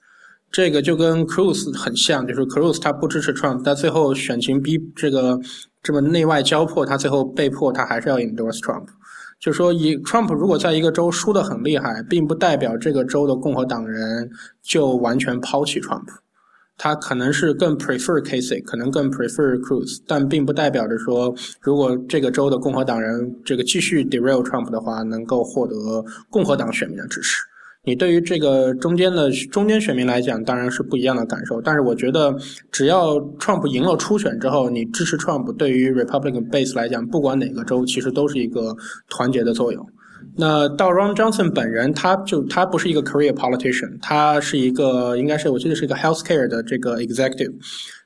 [0.51, 5.39] 这个就跟 Cruz 很像，就是 Cruz 他不支持 Trump，但最后选情逼这个
[5.83, 8.85] 这么内外交迫，他最后被迫他还是要 endorse Trump。
[9.37, 14.29] 就说以 Trump 如果在一个州输得很厉害，并不代表这个州的共和党人
[14.63, 16.05] 就完全抛弃 Trump，
[16.77, 27.43] 他可能是更 prefer Casey，可能更 prefer Cruz，但并不代表着说如果这个州的共和党人这个继续 derail Trump 的话，能够获得共和党选民的支持。
[27.87, 31.61] 你对于这个中间的中间选民来讲，当然是不一样的感受。
[31.61, 32.35] 但是我觉得，
[32.71, 38.75] 只要 Trump 赢了初选之后，你支持 Trump，对于 Republican base 来讲，不管哪个州，其实都是一个
[39.07, 39.87] 团结的作用。
[40.37, 47.53] 那到 Ron Johnson 本人，他就他不是一个 career politician，他是一个应该是我记得是一个 healthcare 的这个 executive。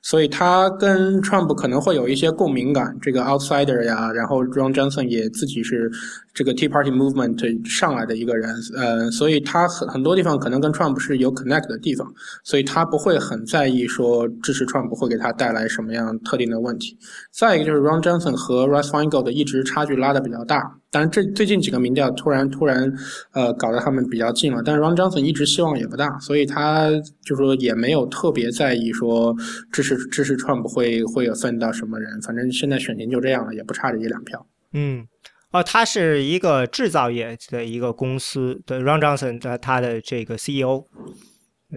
[0.02, 5.92] 所以他跟 Trump 可能会有一些共鸣感，这个 outsider 呀，然后 Ron Johnson 也自己是
[6.34, 12.08] 这个 Tea Party movement 上来的一个人，呃，所以他很很多地方可能跟 Trump 是有 connect 的地方，
[12.46, 16.98] 所以他不会很在意说支持 Trump 会给他带来什么样特定的问题。
[17.34, 22.92] 再一个就是 Ron Johnson 和 Russ Feingold 一直差距拉的比较大，当然这最近几个民调突然突然
[23.34, 26.90] 呃搞得他们比较近了，但是 Ron Johnson 一直希望也不大，所以他
[27.24, 29.36] 就说也没有特别在意说
[29.72, 29.90] 支持。
[29.90, 32.22] 支支持 Trump 会会有分到什么人？
[32.22, 34.46] 反正现在选情就这样了，也不差这一两票。
[34.74, 35.08] 嗯，
[35.50, 40.86] 哦，他是一个制造业的一个公司的 Ron Johnson 的他的这个 CEO，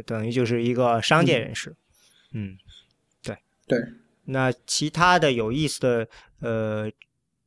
[0.04, 1.74] 等于就是一个商界人士。
[2.34, 2.56] 嗯，
[3.22, 3.78] 对对。
[4.26, 6.08] 那其他的有意思的，
[6.40, 6.90] 呃，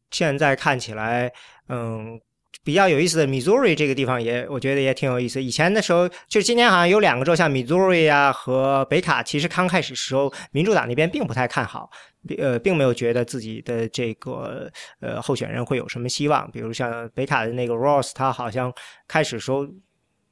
[0.10, 1.32] 现在看起来，
[1.70, 2.20] 嗯。
[2.64, 5.44] 比较有意思的，Missouri 这个地方也，我觉得也挺有意思。
[5.44, 11.88] 以前的时候，就是今年好像有两个州，像 Missouri 啊和北卡，其实刚开始时候，民主党那边并不太看好，
[12.40, 16.50] 呃，并没有觉得自己的这个呃候选人会有什么希望。
[16.50, 18.74] 比如像北卡的那个 Ross，他好像
[19.08, 19.68] 开始时候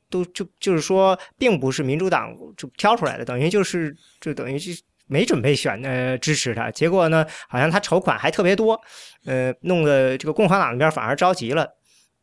[0.09, 6.71] 都就就是说，并不是民主党就挑出来的，等于就是就等于是没准备选呃支持他。
[6.71, 8.79] 结果呢，好像他筹款还特别多，
[9.25, 11.67] 呃，弄得这个共和党那边反而着急了。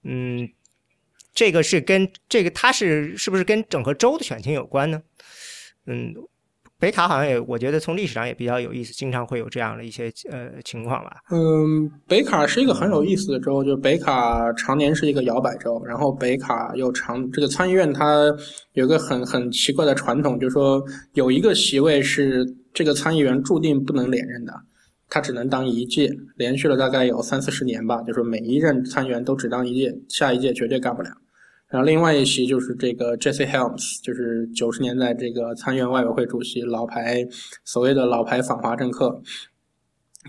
[0.05, 0.49] 嗯，
[1.35, 5.03] 这个是跟这个他是是不是跟整个州的选情有关呢？
[5.87, 6.15] 嗯，
[6.79, 11.17] 北卡好像也，我觉得从历史上也比较有意思，经常会有这样的一些呃情况吧。
[11.31, 18.25] 嗯，北卡是一个很有意思的州，就是北卡常年是一个摇摆州，然后北卡又常这个参议院它
[18.73, 24.53] 有个很很奇怪的传统，就是说有一个席位是这个参议员注定不能连任的。
[25.13, 31.11] 他只能当一届，连续了大概有三四十年吧，就是每一任参议员都只当一届，下一届绝对干不了。
[31.69, 37.27] 然后另外一席就是这个 Jesse Helms，就是九十年代这个参议院外委会主席，老牌
[37.65, 39.21] 所谓的老牌反华政客，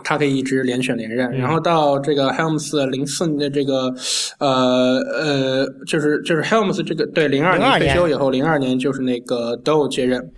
[0.03, 1.29] 他可以一直连选连任。
[1.37, 3.93] 然后到这个 Helms 零四年的这个
[4.39, 10.31] 呃呃，就是就是 Helms 这个对零二年退休以后，零二年就是那个 Doe 接任，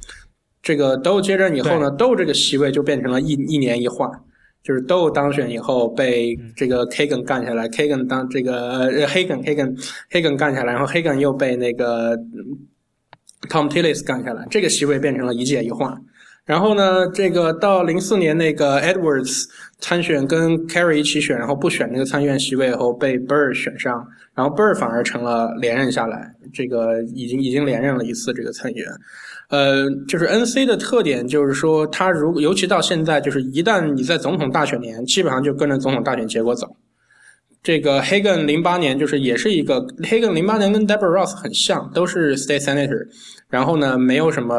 [0.64, 4.10] 这个 Doe 接任以后呢，Doe 这个席位就变成了一一年一换。
[4.64, 9.78] 就是 Doe 当选以后被这个 Kagan 干下来，Kagan 当这个呃 Hagan Hagan
[10.10, 12.18] Hagan 干下来，然后 Hagan 又被那个
[13.50, 15.94] Tom Tillis 干下来，这个席位变成了一届一换。
[16.46, 19.44] 然后呢，这个到零四年那个 Edwards
[19.80, 28.88] 参选跟 Kerry 一起选，然后不选那个参议院席位以后被 Burr 选上，然后 Burr 反而成了连任下来，这个已经已经连任了一次这个参议员。
[29.54, 36.76] 呃，就是 N C 的特点，就是说，它如尤其到现在，就是一旦你在总统大选年，基本上就跟着总统大选结果走。
[37.62, 43.06] 这个 Hagen 零八年就是也是一个 Hagen 零八年跟 Deborah Ross 很像，都是 State Senator，
[43.48, 44.56] 然后呢，没有什么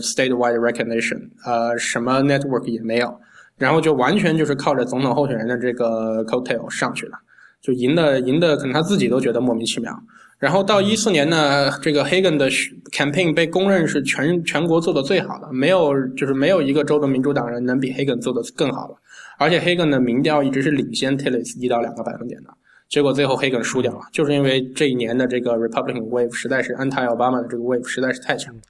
[0.00, 3.20] statewide recognition，呃，什么 network 也没有，
[3.58, 7.18] 然后就完全就是靠着总统候选人的这个 coattail 上去了，
[7.60, 9.92] 就赢的赢的，可能他自己都觉得莫名其妙。
[10.38, 12.48] 然后到一四年呢，这个 Hagen 的
[12.92, 18.94] campaign 被公认是全全国做的最好的，没有就是没有一个州的民主党人能比 Hagen 做的更好了。
[19.36, 22.50] 而且 Hagen 的民调一直是领先 Tillis 一到两个百分点的，
[22.88, 28.60] 结果最后 Hagen 输掉了，就是因为这一年的这个 Republican wave 实在是 anti Obama 的这个 wave 实在是太强了。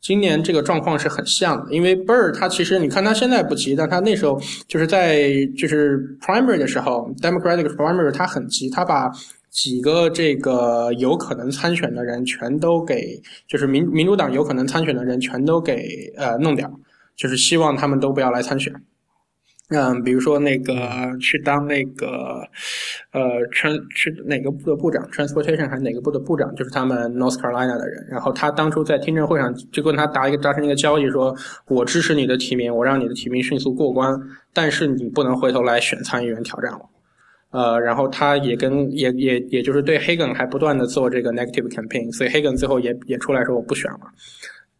[0.00, 9.12] 今年这个状况是很像的，因为 Burr 他其实你看他现在不急，但他那时候就是在就是 primary 的时候，Democratic primary 他很急，他把。
[9.52, 16.68] 几个这个有可能参选的人全都给，就是民民主党有可能参选的人全都给呃弄掉，
[17.14, 18.72] 就是希望他们都不要来参选。
[19.68, 20.74] 嗯，比如说那个
[21.20, 22.42] 去当那个
[23.12, 28.06] 呃，穿是哪个部的部长，transportation 还是哪个部的部长，就是他们 North Carolina 的人。
[28.10, 31.34] 然后他当初在听证会上就跟他达一个达成一个交易，说
[31.68, 34.18] 我支持你的提名，我让你的提名迅速过关，
[34.52, 36.91] 但是你不能回头来选参议员挑战我。
[37.52, 44.00] 呃，然后他也跟也也也就是对 Hagen 还不断的做这个 negative campaign，所以 Hagen 最后也也出来说我不选了。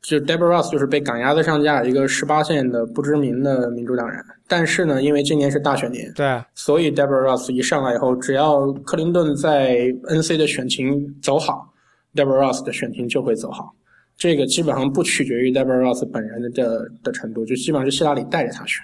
[0.01, 4.19] 就 Deborah Ross 就是被赶鸭子上架，一个十八线的不知名的民主党人。
[4.49, 9.77] 但是呢，因为今年是大选年，对，所以 Deborah Ross 一上来以后，只要克林顿在
[10.09, 11.73] NC 的选情走好
[12.17, 13.73] ，Deborah Ross 的选情就会走好。
[14.17, 18.83] 这个基本上不取决于 Deborah Ross 本人的的的程度，就基本上是希拉里带着他选。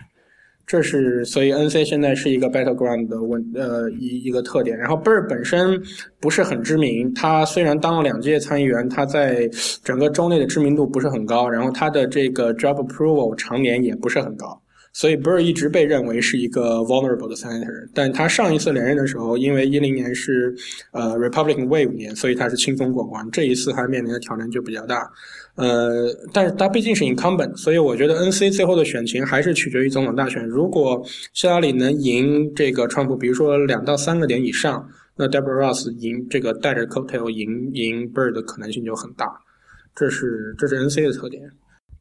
[0.68, 4.76] 这是所以，N C 现在是一个 battleground 的问呃一一个特点。
[4.76, 5.82] 然后 Bird 本身
[6.20, 9.48] 不是很知名，他虽然当了两届参议员，他在
[9.82, 11.48] 整个州内的知名度不是很高。
[11.48, 14.60] 然后他的这个 job approval 常年也不是很高，
[14.98, 17.88] 所以 Bird 一直被认为是一个 vulnerable 的 senator。
[17.94, 20.52] 但他上一次连任的时候，因为一零年是
[20.90, 23.24] 呃 Republican wave 年，所以他是轻松过关。
[23.30, 25.08] 这一次他面临的挑战就比较大。
[25.54, 30.44] 呃，但是他毕竟是 incumbent，所以我觉得 NC 最后的选情还是取决于总统大选。
[30.44, 31.00] 如果
[31.32, 34.84] 希拉里能赢这个川普，比如说两到三个点以上，
[35.16, 39.26] 那 Deborah Ross 赢这个带着 coattail 赢赢 Bird 的可能性就很大。
[39.94, 41.42] 这是这是 NC 的特点。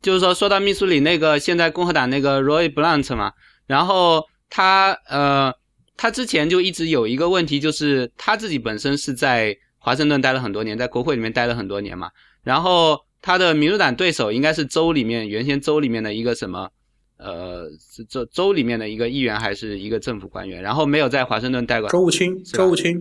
[0.01, 3.31] 就是说，说到密苏里那个现在共和党那个 Roy Blunt 嘛，
[3.65, 5.53] 然后他呃，
[5.95, 12.09] 他之前就一直有一个问题，就是他自己本身是在华盛顿待了很多年，在国会里面待了很多年嘛，
[12.43, 12.99] 然后。
[13.19, 16.69] 他的民主党对手应该是州里面原先州里面的一个什么，
[17.17, 21.89] 呃，是州州里面的一个议员还是一个政府官员，然后没有在华盛顿待过。
[21.89, 22.95] 州务卿，州务卿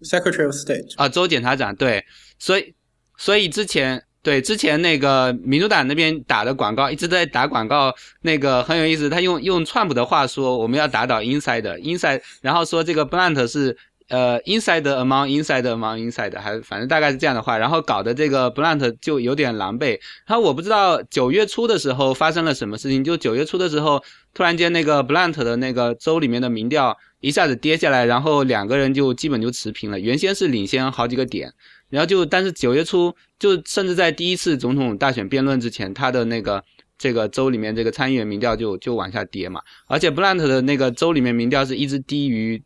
[0.00, 2.02] ，Secretary of State 啊，州检察长对，
[2.38, 2.74] 所以
[3.18, 13.76] 所以之前对之前那个民主党那边打的广告一直在打广告，那个很有意思，他用用川普的话说我们要打倒 inside inside，然后说这个 Blunt 是。
[14.10, 20.00] 呃，inside among inside among inside，还反正大概是这样的话，然后搞得这个 Blunt 就有点狼狈。
[20.26, 24.02] 然后我不知道九月初的时候发生了什么事情，就九月初的时候，
[24.32, 30.00] 突然间那个 Blunt 的那个州里面的民调一下子跌下来，然后两个人就基本就持平了。
[30.00, 31.52] 原先是领先好几个点，
[31.90, 36.64] 然后就但是九月初就甚至在第一次总统大选辩论之前，他的那个
[36.96, 42.62] 这个州里面这个参议员民调就就往下跌嘛，而且 Blunt 的那个州里面民调是一直低于。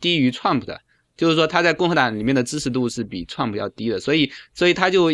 [0.00, 0.78] 低于 Trump 的，
[1.16, 5.10] 就是说他在共和党里面的支持度是比 Trump 要低的，所以所以他就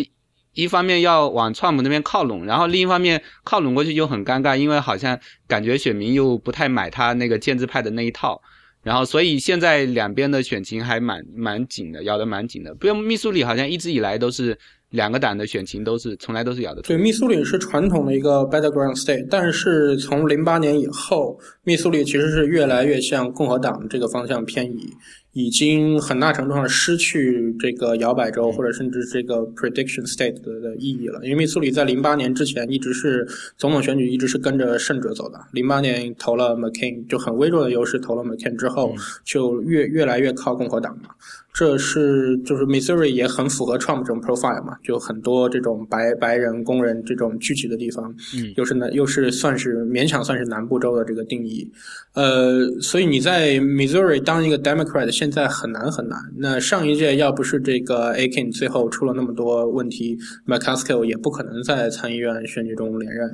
[0.51, 5.17] 一方面要往 Trump 那边靠拢，然后另一方面靠拢过去就很尴尬，因为好像
[5.47, 8.41] 感觉选民又不太买他那个建制派的那一套，
[8.85, 12.71] 然后所以现在两边的选情还蛮蛮紧的，咬得蛮紧的。
[12.75, 14.55] 不用密苏里好像一直以来都是
[14.89, 16.81] 两个党的选情都是从来都是咬的。
[16.81, 24.89] 对，密苏里是传统的一个 battleground state，但是从零八年以后，密苏里其实是越来越向共和党这个方向偏移。
[25.37, 33.27] 已经很大程度上失去这个摇摆州或者甚至这个 prediction state 的的意义了，因为密苏里在零八年之前一直是
[33.57, 41.09] 总统选举一直是跟着胜者走的，零八年投了 McCain 就很微弱的优势投了 McCain 之后就越越来越靠共和党嘛。
[41.57, 51.71] 这是就是 Missouri 也很符合 Trump 这种 profile 嘛，就很多这种白白人工人这种聚集的地方，嗯，又是南又是算是勉强算是南部州的这个定义，
[52.13, 56.19] 呃，所以你在 Missouri 当一个 Democrat 现在很难很难。
[56.37, 63.31] 那上一届要不是这个 Akin 最后出了那么多问题，McCaskill 也不可能在参议院选举中连任。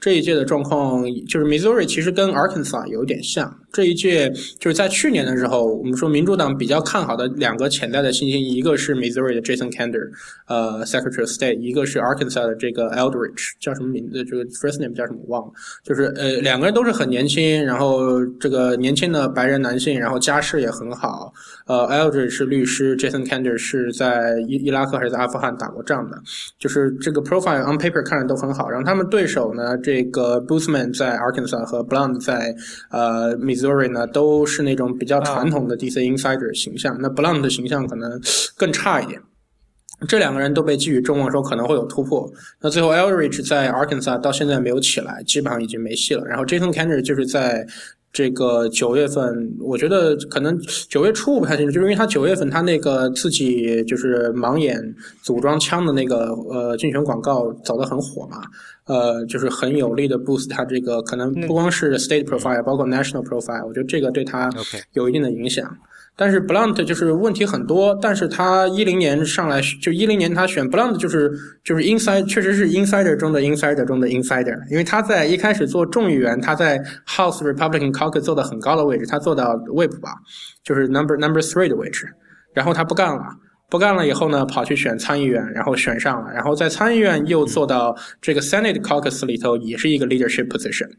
[0.00, 3.54] 这一届的状况就是 Missouri 其实跟 Arkansas 有点像。
[3.72, 4.28] 这一届
[4.58, 10.10] 就是在去年的时候，我们说民主党比较看好的两个潜在的新星，一个是 Missouri 的 Jason Kander，
[10.48, 14.24] 呃，Secretary of State，一个是 Arkansas 的这个 Eldridge，叫什么名字？
[14.24, 15.52] 这个 first name 叫什么我忘了。
[15.84, 21.32] 就是呃，两个人都是很年轻，然后这个年轻的白人男性，然后家世也很，好。
[21.70, 26.20] 呃，Eldridge 是律师，Jason Kander 是在伊伊拉克还是在阿富汗打过仗的，
[26.58, 28.68] 就是这个 profile on paper 看着都很好。
[28.68, 32.52] 然后他们对手呢，这个 Boothman 在 Arkansas 和 Blunt 在
[32.90, 36.96] 呃 Missouri 呢，都是那种比较传统的 DC insider 形象。
[37.00, 38.20] 那 Blunt 的形象可能
[38.56, 39.22] 更差一点。
[40.08, 42.28] 这两个人都被寄予众望，说可能会有突破。
[42.62, 46.24] 那最后，Eldridge 在 Arkansas 到现在没有起来，基本上已经没戏了。
[46.24, 47.66] 然后 Jason Kander 就是在
[48.12, 50.58] 这个九月份，我觉得可能
[50.88, 58.42] 九月初不太清楚，就是因为他九月份他那个自己就是盲眼组装枪的那个呃竞选广告走得很火嘛，
[58.86, 64.50] 呃，就是很有力的 boost 他这个可能不光是 state profile，包括 national profile，我觉得这个对他
[64.94, 65.76] 有一定的影响。
[66.16, 71.30] 但是 Blunt 就是问题很多，但是他一零年上来就一零年他选 Blunt 就是
[71.64, 80.10] 就是 inside 确实是 insider 中的 insider 中的 insider，因为他在一开始做众议员，他在 House Republican Caucus 做的很高的位置，他做到 Whip 吧，
[80.62, 82.06] 就是 number number three 的位置，
[82.52, 83.22] 然后他不干了，
[83.70, 90.90] 不干了以后呢，跑去选参议员，然后选上了，然后在参议院又做到这个 Senate Caucus 里头也是一个 leadership position。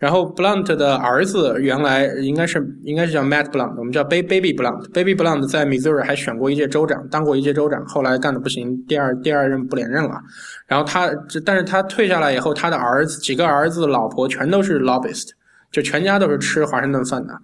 [0.00, 4.90] 然后 Blunt 的儿子原来应该是应该是叫 Matt Blunt，我们叫 Baby Baby Blunt。
[4.94, 10.18] Baby Blunt 在 Missouri 还选过一届州长，当过一届州长，后来干的不行，第二第二任不连任了。
[10.66, 11.10] 然后他，
[11.44, 15.28] 但是他退下来以后，他的儿子几个儿子、老婆全都是 lobbyist，
[15.70, 17.34] 就全家都是吃华盛顿饭的。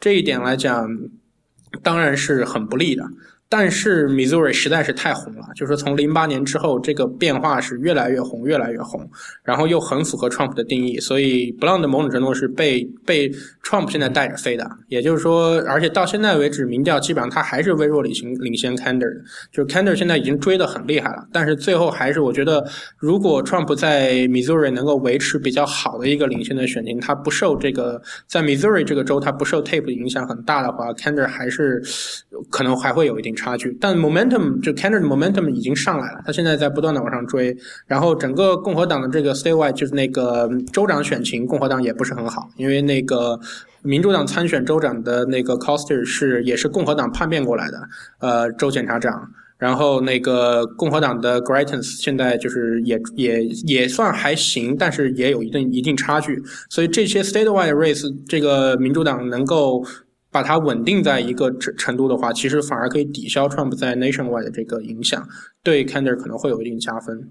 [0.00, 0.88] 这一点来讲，
[1.82, 3.04] 当然是很不利的。
[3.48, 9.08] 但是 Missouri 实在是太红了，就是从零八年之后，这个变化是越来越红，越来越红，
[9.44, 13.30] 然后又很符合 Trump 的定义，所以 Blunt 某种程度是被被
[13.62, 14.68] Trump 现在带着飞的。
[14.88, 19.20] 也就是说，而且到现在为止，民调基本上他还是微弱领先领先 Kander 的，
[19.52, 21.24] 就是 Kander 现在已经追得很厉害了。
[21.32, 22.66] 但是最后还是我觉得，
[22.98, 31.80] 如果 Trump 在 Missouri 能够维持比较好的一个领先的选情，他不受这个在 Missouri 这个州他不受 Tape 影响很大的话，Kander 还是
[32.50, 33.35] 可能还会有一定。
[33.36, 37.56] 差距，但 momentum 就 Kander 的 momentum 已经上来了，他现在在不断的往上追，
[37.86, 43.38] 然后整个共和党的这个 statewide 就是那个州长选情，共和党也不是很好，因为那个
[43.82, 47.78] 民主党参选州长的那个 Coster 是也是共和党叛变过来的，
[48.18, 59.84] 呃，州检察长，然后那个共和党的 Greitens 现在就是也也也算还行，但是也有一定一定差距，所以这些 statewide race 这个民主党能够。
[60.36, 65.26] 把它稳定在一个程程度的话，其实反而可以抵消 Trump 在 nationwide 的这个影响，
[65.62, 67.30] 对 Kander 可能会有一定加分。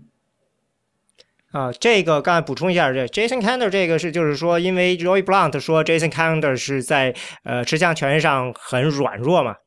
[1.52, 9.58] 啊，这个刚才补充一下，这 Jason Kander 这个是就是说，因为 Roy Blunt 说 Jason Kander 是在呃持枪权上很软弱嘛。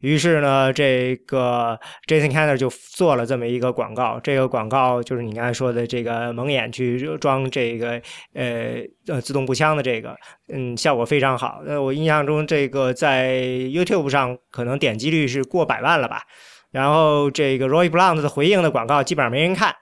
[0.00, 4.18] 于是呢，这个 Jason Kander 就做了这么一个广告。
[4.22, 8.00] 这个广告就是你刚才说的这个蒙眼去装这个
[8.32, 10.16] 呃呃自动步枪的这个，
[10.52, 11.60] 嗯，效果非常好。
[11.66, 16.22] 那，我印象中这个在 YouTube 上可能点击率是过百万了吧。
[16.70, 19.74] 然后这个 Roy Blunt 的回应的广告基本上没人看，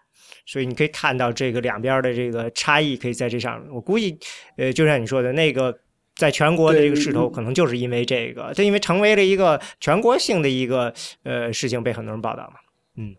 [0.47, 3.73] 所以你可以看到这个两边的这个差异，可以在这上面。
[3.73, 4.19] 我估计，
[4.57, 5.79] 呃，就像你说的那个。
[6.19, 10.93] 在全国的这个势头，可能就是因为这个，就因为成为了一个全国性的一个
[11.23, 12.59] 呃事情，被很多人报道嘛。
[12.97, 13.15] 嗯，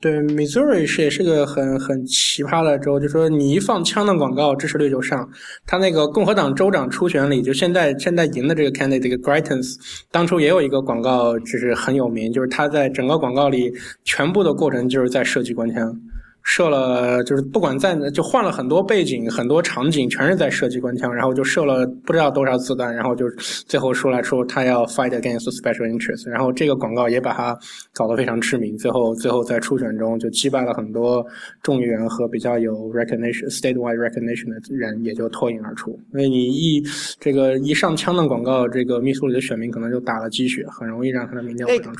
[0.00, 5.28] 对，Missouri 是也是个很很奇葩的州，就说你一放枪的广告，支持率就上。
[5.66, 9.74] 他那个共和党州长初选里，就现在现在赢的这个 candidate 这个 Greitens，
[10.12, 13.72] 当初也有一个广告，就是很有名，就是他在整个广告里
[14.04, 16.00] 全部的过程就是在设计官枪。
[16.48, 23.28] 射了，就是不管在就换了很多背景、很多场景，全是在射击关枪，然后就射了不知道多少子弹，然后就
[23.66, 27.58] 最后说来说他要 fight against special interest，然后这个广告也把他
[27.92, 31.26] 搞得非常知名，最后最后在初选中就击败了很多
[31.64, 35.90] 众议员和比较有 recognition statewide recognition 的人，也就脱颖而出。
[36.12, 36.80] 因为你一
[37.18, 41.92] 这个一上枪的广告，这个密苏里的选民可能就打了鸡血，很容易让他的民调上。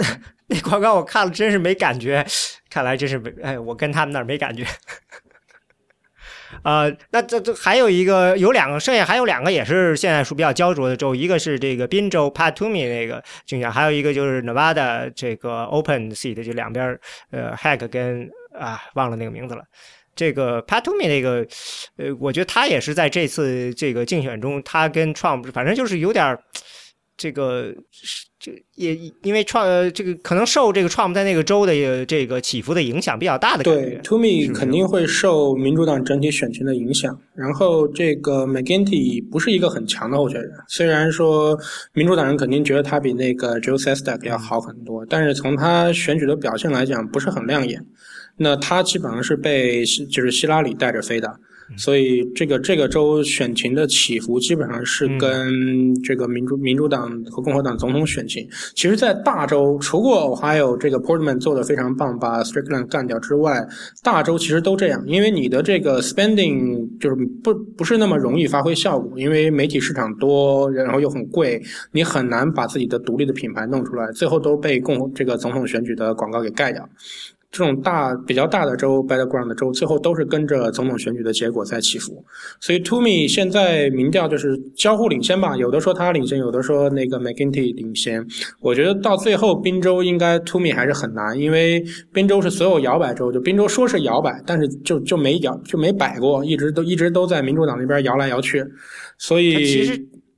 [0.49, 2.25] 那广告我看了，真是没感觉。
[2.71, 4.65] 看来真是没哎，我跟他们那儿没感觉。
[6.63, 16.99] 呃，那这这还有一个，有两个，剩下还有两个也是现在是比较焦灼的州，一个是这个宾州 Patumi 那个竞选，还有一个就是 Nevada 这个 Open Seat，就两边
[17.31, 19.65] 呃 Hack 跟啊忘了那个名字了。
[20.15, 21.47] 这个 Patumi 那个
[21.99, 26.41] 呃，我觉得他也是在这次这个竞选中，他跟 Trump 反正就是有点儿
[27.17, 27.75] 这个。
[28.39, 37.19] 这也因为创呃这个可能受这个 Trump 在那个州的这个起伏的影响比较大的对，To me 肯定会受民主党整体选情的影响。
[37.35, 41.59] 然后这个 McGinty 不是一个很强的候选人，虽然说
[41.95, 47.85] 民主党人肯定觉得他比那个 Joe Sestak 要好很多，但是从他选举的表现来讲不是很亮眼。
[48.37, 51.41] 那他基本上是被就是希拉里带着飞的。
[51.77, 58.47] 所以这个这个州选情的起伏基本上是跟这个民主民主党和共和党总统选情。
[58.75, 63.67] 其实，在大州，除过还有这个 Portman 做的非常棒，把 Strickland 干掉之外，
[64.03, 71.61] 大州其实都这样，因为你的这个 spending 就是不不是那么容易发挥效果，因为媒体市场多，然后又很贵，
[71.93, 76.89] 你很难把自己的独立的品牌弄出来，最后都被共这个总统选举的广告给盖掉。
[77.57, 82.23] 这种大比较大的州，battleground 的州，最后都是跟着总统选举的结果在起伏。
[82.61, 88.23] 所以 t o m e 现在民调就是交互领先吧，有的说他领先，有的说那个 McGinty 领先。
[88.61, 91.83] 我觉得到最后宾州应该 t o m e 还是很难，因为
[92.13, 98.63] 宾州是所有摇摆州，就宾州说是摇摆，但是就就没摇就没摆过，一直都一直都在民主党那边摇来摇去。
[99.17, 99.87] 所以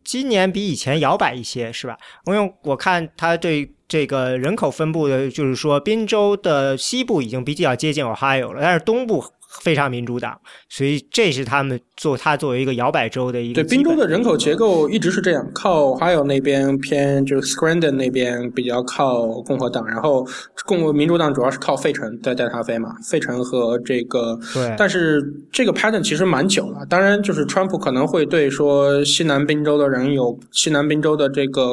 [0.08, 1.98] 今年比以前摇摆一些，是吧？
[2.24, 3.74] 因为我看它对。
[3.88, 10.38] 这个人口分布的，就是说，宾州的西部已经比较接近 Ohio 了，但是东部非常民主党，
[10.68, 13.62] 所以这是他们做他作为一个摇摆州的一个。
[13.62, 20.26] 对，宾州的人口结构一直是这样，靠 Ohio 那边偏，就是 Scranton 那边比较靠共和党，然后
[20.66, 24.38] 共民主党主要是靠费城在带他飞嘛，费城和这个。
[24.52, 24.74] 对。
[24.76, 31.70] 但是这个 pattern 其实蛮久了，当然就是川普可能会对说西南宾州的人有西南宾州的这个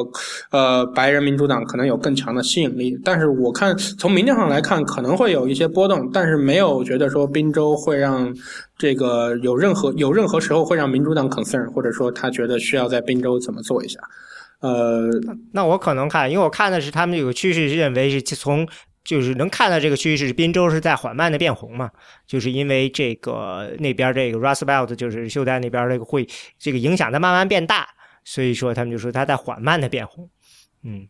[0.50, 7.65] 呃白人民主党可能有更强的吸引力，但是我看从民调上来看可能会有一些波动，但是没有觉得说宾州。
[7.66, 8.32] 都会让
[8.78, 13.98] 这个有任何有任何时候会让民主党 concern，或者说他觉得需要在宾州怎么做一下。
[14.60, 15.10] 呃，
[15.52, 18.68] 那我可能看，因为我看的是他们有个趋势，认为是从
[19.02, 21.90] 就是能看到这个趋势，宾州是在缓慢的变红嘛，
[22.24, 26.24] 就是因为这个那边这个 Rust Belt 就是秀丹那边这个会
[26.56, 27.88] 这个影响在慢慢变大，
[28.24, 30.30] 所以说他们就说它在缓慢的变红。
[30.84, 31.08] 嗯，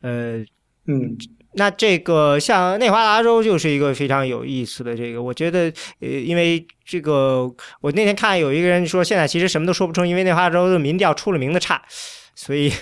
[0.00, 0.38] 呃，
[0.86, 1.14] 嗯。
[1.58, 7.52] 那这个像内华达州就是一个非常有意思的这个，我觉得呃，因为这个
[7.82, 11.82] 我那天看有一个人说，现在其实什么都说不出，因为内华达州的民调出了名的差，
[12.34, 12.72] 所以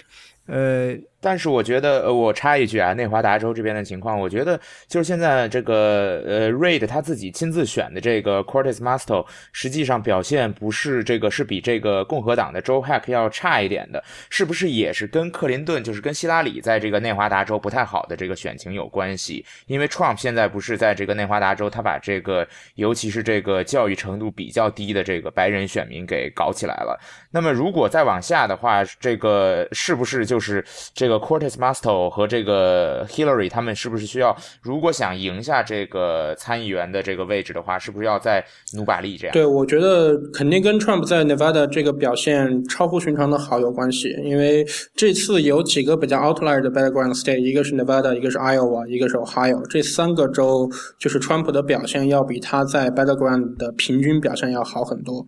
[0.46, 0.94] 呃。
[1.20, 19.44] 但是我觉得，呃，我插一句啊，内华达州这边的情况，我觉得就是现在这个，呃，Reid 他自己亲自选的这个 Cortez Masto，实际上表现不是这个，是比这个共和党的 Joe Hack 要差一点的，是不是也是跟克林顿，就是跟希拉里在这个内华达州不太好的这个选情有关系？
[19.66, 26.98] 因为 Trump 现在不是在这个内华达州，他把这个，尤其是这个教育程度比较低的这个白人选民给搞起来了。
[27.30, 30.64] 那么如果再往下的话，这个是不是就是
[30.94, 34.36] 这这个？Cortez Masto 和这个 Hillary 他们是不是需要？
[34.60, 38.44] 如果想赢下这个参议员的这个位置的话，是不是要在
[38.74, 39.16] 努把力？
[39.16, 39.32] 这样？
[39.32, 44.08] 对，我觉得肯定跟 Trump 在 Nevada 这个表现超乎寻常的好有关系。
[44.24, 49.64] 因为这次有几个比较 outlier 的 battleground state，一个是 Nevada，一个是 Iowa，一个是 Ohio。
[49.68, 55.24] 这三个州就是川普的表现要比他在 battleground 的平均表现要好很多。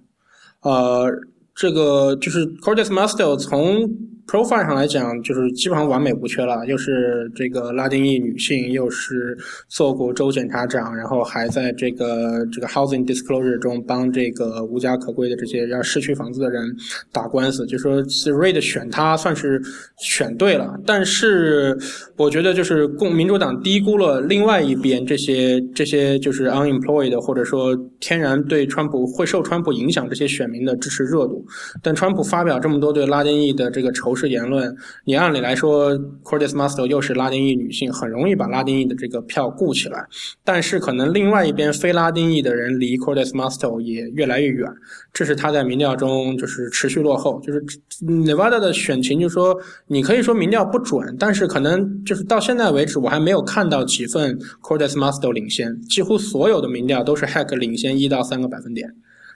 [0.63, 1.09] 呃，
[1.55, 3.89] 这个就是 Cortez Masto 从
[4.29, 6.63] profile 上来讲，就是基本上完美无缺了。
[6.67, 9.35] 又是这个拉丁裔女性，又是
[9.69, 16.63] 做过州检察长，然后还在这个这个 housing disclosure 中帮这个无家可归的这些要失去房子的人
[17.11, 17.65] 打官司。
[17.65, 19.63] 就说 Reid 选他算是
[19.97, 21.75] 选对了，但是
[22.15, 31.43] 我觉得就是共民主党低估了另外一边这些这些就是 unemployed 或者说天然对川普会受川普影响这些选民的支持热度。
[31.83, 34.15] 但川普发表这么多对拉丁裔的这个仇。
[34.19, 40.05] 是言论，你按理来说，Cortez Masto 又是拉丁裔女性，很容易把拉丁裔的这个票固起来。
[40.45, 44.69] 但是可能另外一边非拉丁裔的人离 Cortez Masto 也越来越远，
[45.13, 47.41] 这是他在民调中就是持续落后。
[47.47, 47.65] 就是
[48.05, 49.57] Nevada 的选情，就说
[49.87, 58.93] 你可以说民调不准，但是可能就是到现在为止，我还没有看到几份 Cortez Masto 领先，几乎所有的民调都是 Hack 领先一到三个百分点。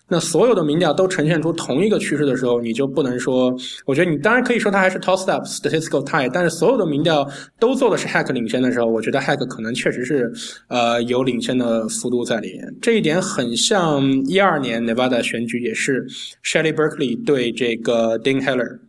[0.09, 3.55] 那所有的民调都呈现出同一个趋势的时候，你就不能说，
[3.87, 7.27] 我觉得你当然可以说它还是 tossed up statistical tie，但是所有的民调
[7.59, 10.31] 都做的是 hack 领先的时候，我觉得 hack 可能确实是
[10.69, 12.77] 呃有领先的幅度在里面。
[12.83, 16.07] 这一点很像一二年 Nevada 选举，也是
[16.45, 18.81] Shelly Berkeley 对这个 Dean Heller。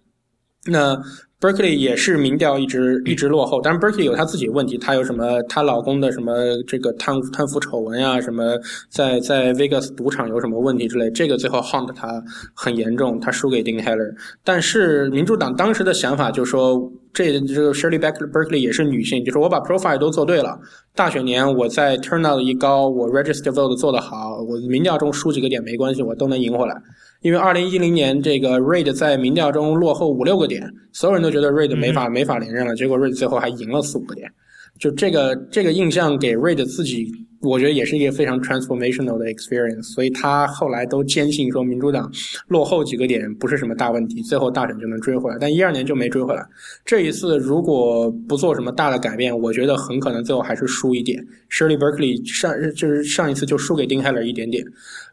[0.65, 0.97] 那
[1.43, 6.33] Berkeley 也是民调一直一直落后，但是 Berkeley 有她自己问题，她有什么她老公的什么
[6.65, 8.57] 这个贪贪腐丑闻呀，什么
[8.89, 12.23] 在在 Vegas 赌场有什么问题之类，这个最后 haunt 他
[12.53, 14.15] 很严重，她输给 Dean Heller。
[14.41, 20.57] 但是民主党当时的想法就是说，这这个 Shirley Berkeley 也是女性，就是我把 profile 都做对了，
[20.95, 26.81] 大选年我在 turnout 一高，我 register vote 做得好，我民调中输几个点没关系，我都能赢回来。
[27.23, 34.29] 因为二零一零年这个 Reid 在民调中落后五六个点，所有人都觉得 Reid 没法没法连任了，结果 Reid 最后还赢了四五个点，
[34.77, 37.09] 就这个这个印象给 Reid 自己
[37.43, 42.11] 我觉得也是一个非常 transformational 的 experience，所以他后来都坚信说民主党
[42.47, 45.37] 落后几个点不是什么大问题，最后大选就能追回来。
[45.39, 46.43] 但一二年就没追回来。
[46.85, 51.23] 这一次如果不做什么大的改变，我觉得很可能最后还是输一点。
[51.51, 54.65] Shirley Berkeley 上就是上一次就输给 Dean Heller 一点点。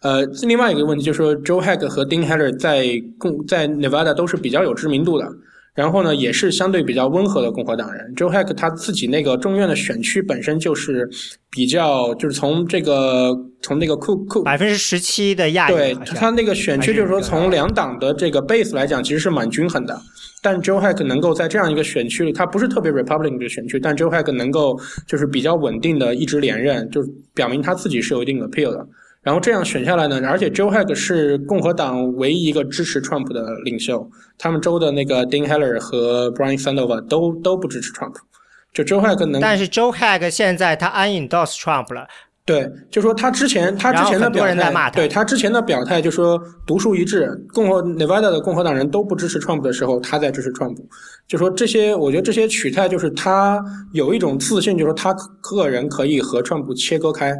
[0.02, 5.30] 呃，另外一个问题就是说，Joe Hack 和 Dean Heller 在共在 Nevada 都是比较有知名度的。
[5.74, 8.12] 然后呢，也是相对比较温和的共和党人。
[8.16, 11.08] Joe Heck 他自己那个众院的选区本身就是
[11.50, 19.98] 比较，就是从这个从那个库库百分之十七的亚裔，对他那个选区就是说从两党的这个 base 来讲，其实是蛮均衡的。
[20.42, 27.02] 但 Joe Heck 能够在这样一个选区里，他不是特别 Republican 的选区，但 Joe Heck 能够就是比较稳定的一直连任，就
[27.34, 28.86] 表明他自己是有一定的 appeal 的。
[29.22, 38.14] 然后这样选下来呢，而且 Joe Hack 是共和党唯一一个支持 Trump 的领袖，他们州的那个 Dean Heller 和 Brian Sandova 都都不支持 Trump，
[38.72, 39.38] 就 Joe Hack 能。
[39.38, 42.06] 但是 Joe Hack 现在他 unendorse Trump 了，
[42.46, 50.78] 对，就说他之前他之前的表态，对他之前的表态就说独树一帜，共和 Nevada 的共和党人都不支持 Trump 的时候，他在支持 Trump，
[51.28, 53.62] 就说这些，我觉得这些取态就是他
[53.92, 57.36] 有一种自信，就说他个人可以和 Trump 切割开。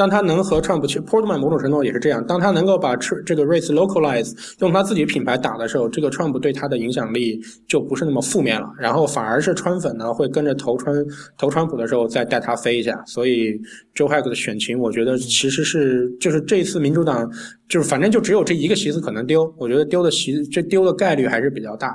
[0.00, 2.26] 当他能和 Trump，其实 Portman 某种程度也是这样。
[2.26, 7.38] 当他能够把这个 race localize，用他自己品牌打的时候，这个 Trump 对他的影响力
[7.68, 8.66] 就不是那么负面了。
[8.78, 10.96] 然后反而是川粉呢会跟着投川
[11.36, 12.98] 投川普的时候再带他飞一下。
[13.04, 13.60] 所以
[13.94, 17.30] Joe Hack 的选情，我觉得其实是就是这次民主党
[17.68, 21.94] 就是反正就只有这一个席子可能丢，我觉得丢的席这丢的概率还是比较大。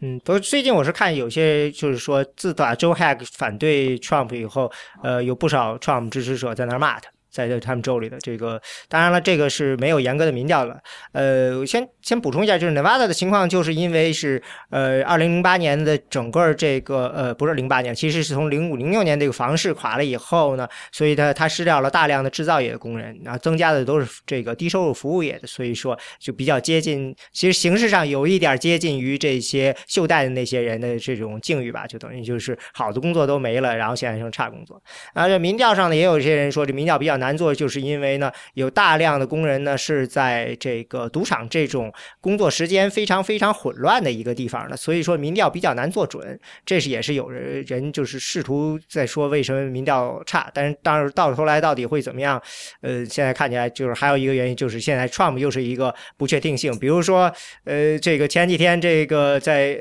[0.00, 4.70] 嗯，不过最近我是看有些就是说，自打 Joe Hack 反对 Trump 以后，
[5.02, 7.10] 呃，有不少 Trump 支持者在那骂他。
[7.28, 10.80] 在他们州里的这个，当然了，这个是没有严格的民调了。
[11.12, 14.40] 呃，先先补充一下，就是 Nevada 的情况，就是因为是
[14.70, 34.80] 呃，二零零八年的整个这个呃，不是零八年，其实是从零五零六年这个房市垮了以后呢，所以它它失掉了大量的制造业的工人，然后增加的都是这个低收入服务业的，所以说就比较接近，其实形式上有一点接近于这些袖带的那些人的这种境遇吧，就等于就是好的工作都没了，然后现在剩差工作。
[35.12, 37.16] 啊，这民调上呢，也有一些人说这民调比较。
[37.16, 41.90] 难做，就是因为呢，有大量的工人呢是在这个赌场这种
[42.20, 46.38] 工作时间非常非常混乱的一个地方呢，所以说民调比较难做准。
[46.64, 52.40] 这是也是有人人就是试图在说为什么民调差，但是当然到头来到底会怎么样？
[52.80, 56.76] 呃，现在看起来就是还有一个原因，就是现在 Trump 又是一个不确定性。
[56.78, 57.32] 比如说，
[57.64, 59.78] 呃，这个前几天这个在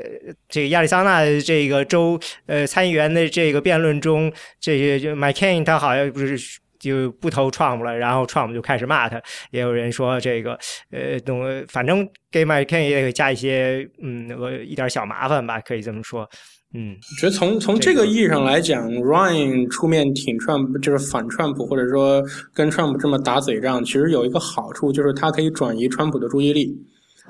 [0.49, 6.59] 这个亚利桑那这个州呃参议员的这个辩论中，这个就 McCain 他好像不是。
[6.89, 9.21] 就不投 Trump 了，然后 Trump 就开始骂他。
[9.51, 10.57] 也有人说这个，
[10.91, 16.27] 呃，等，反正给 McCain 也会加一些，嗯，我一点小麻烦吧，可以这么说。
[16.73, 22.21] 嗯，我觉得从从这个意义上来讲，Ryan 出面挺 Trump，就是反 Trump，或者说
[22.53, 26.75] 跟 Trump 这么打嘴仗，其实有一个好处，就是他可以转移川普的注意力。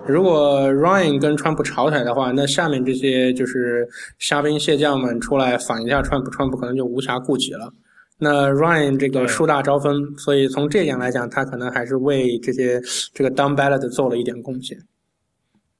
[0.08, 3.88] 如果 Ryan 跟川普吵起来的话，那下面这些就是
[4.20, 7.72] 虾兵蟹将们出来反一下川普，川普可能就无暇顾及了。
[8.18, 12.82] 那 Ryan 这个树大招风，所以从这点来讲，他可能还是为这些
[13.14, 14.78] 这个 down ballot 做了一点贡献。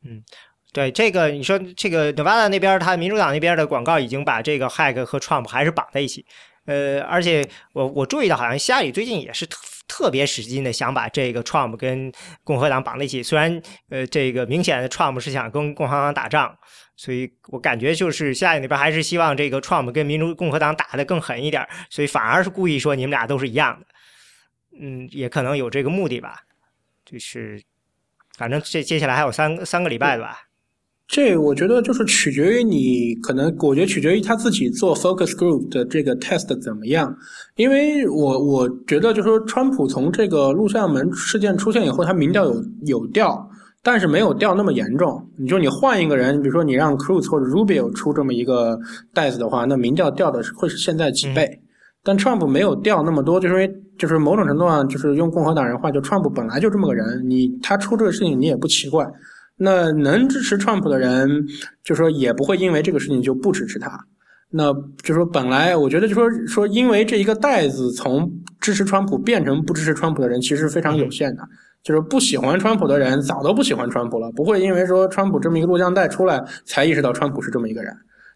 [0.04, 0.22] 嗯，
[0.74, 6.26] 对这个你说这个 Nevada 那边，他民主党那边的广告已经把这个 Hack 和 Trump 还是绑在一起。
[6.66, 9.58] 呃，而且我我注意到，好像希拉里最近也是特
[9.88, 12.12] 特别使劲的想把这个 Trump 跟
[12.44, 13.24] 共和党绑在一起。
[13.24, 16.54] 虽然呃，这个明显的 Trump 是想跟共和党打仗。
[16.98, 23.86] 所以我感觉就是下里那边还是希望这个 Trump 跟民主共和党打得更狠一点，所以反而是故意说你们俩都是一样的，
[24.80, 26.40] 嗯，也可能有这个目的吧。
[27.06, 27.62] 就是
[28.38, 30.40] 反正这接下来还有三三个礼拜吧。
[31.08, 37.16] 这我觉得就是取决于你，可能我觉得取决于他自己做 focus group 的这个 test 怎么样。
[37.56, 43.48] 因为我我觉得就是说，川普从这个录像门事件出现以后，他民调有有掉。
[43.86, 45.24] 但是没有掉那么严重。
[45.38, 48.80] 你说你换一个人，比如说你让 Cruz 或者 Rubio 出这么一个
[49.14, 51.62] 袋子的话，那民调掉的会是现在几倍。
[52.04, 59.06] 但 Trump 没有掉那么多，就是因为就是某种程度上，就是用共和党人话，就 Trump 本来就这么个人，你他出这个事情你也不奇怪。
[59.56, 61.46] 那能支持 Trump 的人，
[61.84, 64.04] 就说也不会因为这个事情就不支持他。
[64.50, 64.74] 那
[65.04, 71.44] 就说本来我觉得就说说因为这一个袋子从支持川普变成不支持川普的人，其实是非常有限的。
[71.86, 77.96] 就是不喜欢川普的人早都不喜欢川普了，不会因为说川普这么一个录像带出来才意识到川普是这么一个人。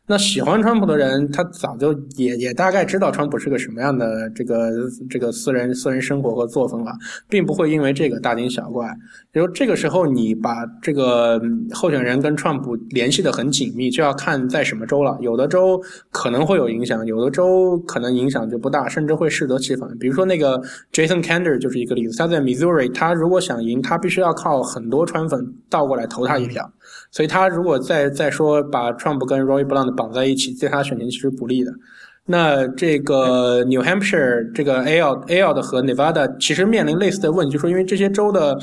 [0.10, 4.72] 那喜欢川普的人，他早就也也大概知道川普是个什么样的这个
[5.08, 6.92] 这个私人私人生活和作风了，
[7.30, 8.92] 并不会因为这个大惊小怪。
[9.32, 11.40] 就这个时候，你把这个
[11.72, 15.16] 候选人跟川普联系的很紧密，就要看在什么州了。
[15.22, 15.80] 有的州
[16.10, 19.88] 可能会有影响，有的州可能影响就不大，甚至会适得其反。
[20.00, 20.60] 比如说那个
[20.92, 26.68] Jason Kander 就是一个例子，他在 Missouri，他如果想赢，他必须要靠很多川粉倒过来投他一票。
[27.12, 31.72] 所以他如果再再说把 Trump 跟 Roy Blunt 绑在一起，对他选情其实不利的。
[32.26, 38.56] 那这个 New Hampshire 这个 A L A L 的和 Nevada 其实面临类似的问题，就说因为这些州的，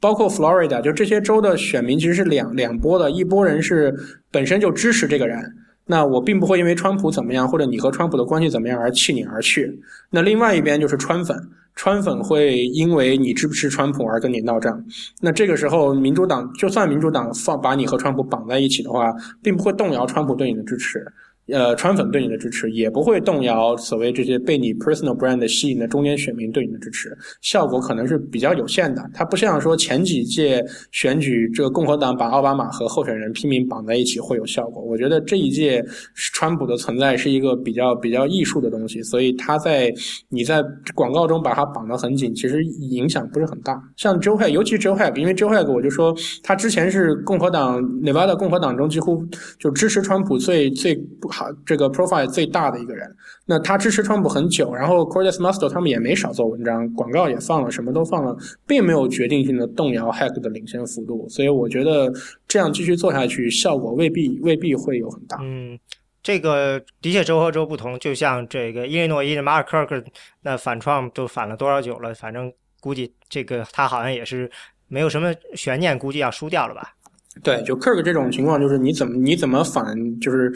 [0.00, 3.94] 包括 Florida，就这些州的选民其实是两两波的，一波人是
[4.32, 5.38] 本身就支持这个人，
[5.86, 9.80] 那我并不会因为川普怎么样或者你和川普的关系怎么样而弃你而去。
[10.10, 11.36] 那另外一边就是川粉。
[11.74, 14.84] 川粉会因为你支持川普而跟你闹仗，
[15.20, 19.12] 那这个时候民主党就算民主党放把你和川普绑在一起的话，
[19.42, 21.04] 并不会动摇川普对你的支持。
[21.48, 29.02] 呃，川粉对你的支持也不会动摇所谓这些被你 personal brand 吸引的中间选民对你的支持，效果可能是比较有限的。
[29.12, 34.80] 它不像说前几届选举，这个共和党把奥巴马和候选人拼命绑在一起会有效果。
[34.82, 35.84] 我觉得这一届
[36.14, 39.92] 川普的存在是一个比较比较艺术的东西，所以他在
[40.28, 40.62] 你在
[40.94, 43.82] 广告中把它绑得很紧，其实影响不是很大。
[43.96, 47.82] 像 Joe h a g 尤其 Joe h a g 因为 Joe h a g 我就说他之前是共和党
[48.00, 49.26] Nevada 共和党中几乎
[49.58, 50.96] 就支持川普最最。
[51.32, 53.10] 好，这个 profile 最大的一个人，
[53.46, 62.12] 那他支持川普很久，然后 Cordes Master 他们也没少做文章，广告也放了，什么都放了，并没有决定性的动摇 Hack 的领先幅度，所以我觉得
[62.46, 65.38] 这样继续做下去，效果未必未必会有很大。
[65.40, 65.78] 嗯，
[66.22, 70.04] 这个的确州和州不同，就像这个伊利诺伊的 Mark Kirk，
[70.42, 72.14] 那反创都反了多少久了？
[72.14, 74.50] 反正估计这个他好像也是
[74.88, 76.94] 没有什么悬念，估计要输掉了吧？
[77.42, 80.52] 对，就 Kirk 这种情况，就是你怎么你怎么反，就是。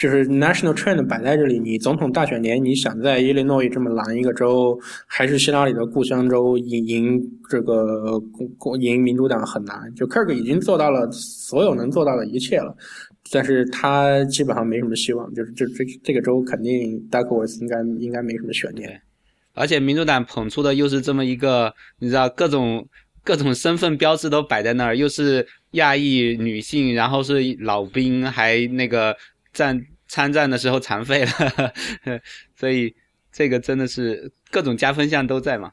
[0.00, 4.74] 就是 national trend 摆在这里，你总统大选年，你想在伊利诺伊这么蓝一个州，
[5.06, 8.18] 还是希拉里的故乡州赢赢这个
[8.80, 9.78] 赢民主党很难。
[9.94, 12.74] 就 Kirk 已经做到了所有能做到的一切了，
[13.30, 15.30] 但是他基本上没什么希望。
[15.34, 19.02] 就是这这这个州肯定 Duckworth 应该应该没什么悬念。
[19.52, 22.88] 而且民主党捧出的又是这么一个，你知道各种
[23.22, 29.14] 各种身份标志都摆在那儿，又是亚裔女性，然后是老兵，还那个。
[29.52, 29.76] 战
[30.10, 31.30] 参战的时候残废了，
[32.58, 32.92] 所以
[33.32, 35.70] 这个真的是各种加分项都在嘛。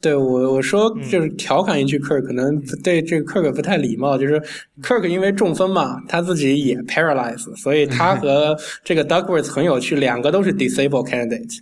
[0.00, 4.42] 对我我说就是调侃一句，Kirk 可能对这个 Kirk 不太礼貌，就是
[4.82, 11.58] Kirk 因为中风嘛，他自己也 paralyze，所以他和这个 Douglas 很有趣，两个都是 disabled candidate。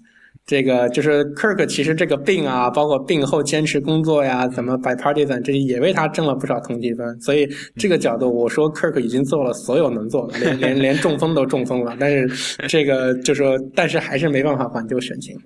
[0.49, 7.21] 这个就是 Kirk，其实这个病啊，包括病后坚持工作呀，怎么 bipartisan，这些也为他挣了不少通缉分。
[7.21, 7.47] 所以
[7.77, 11.95] 这个角度，我说 Kirk 已经做了所有能做的，连连连中风都中风了。
[12.01, 15.37] 但是这个就说，但是还是没办法挽救选情。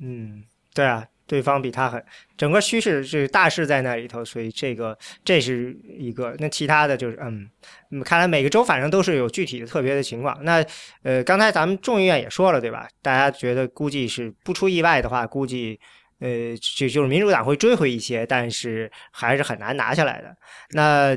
[0.00, 1.04] 嗯，对啊。
[1.26, 2.04] 对方比他狠，
[2.36, 6.34] 整个趋势是大势在那里头，所以这个这是一个。
[6.38, 10.38] 那其他的就是，嗯，看来每个州反正都是有具体的特别的情况。
[10.44, 10.64] 那
[11.02, 12.88] 呃，刚才咱们众议院也说了，对吧？
[13.00, 15.78] 大家觉得估计是不出意外的话，估计
[16.18, 20.36] 呃就就是民主党会追回一些，但是还是很难拿下来的。
[20.70, 21.16] 那。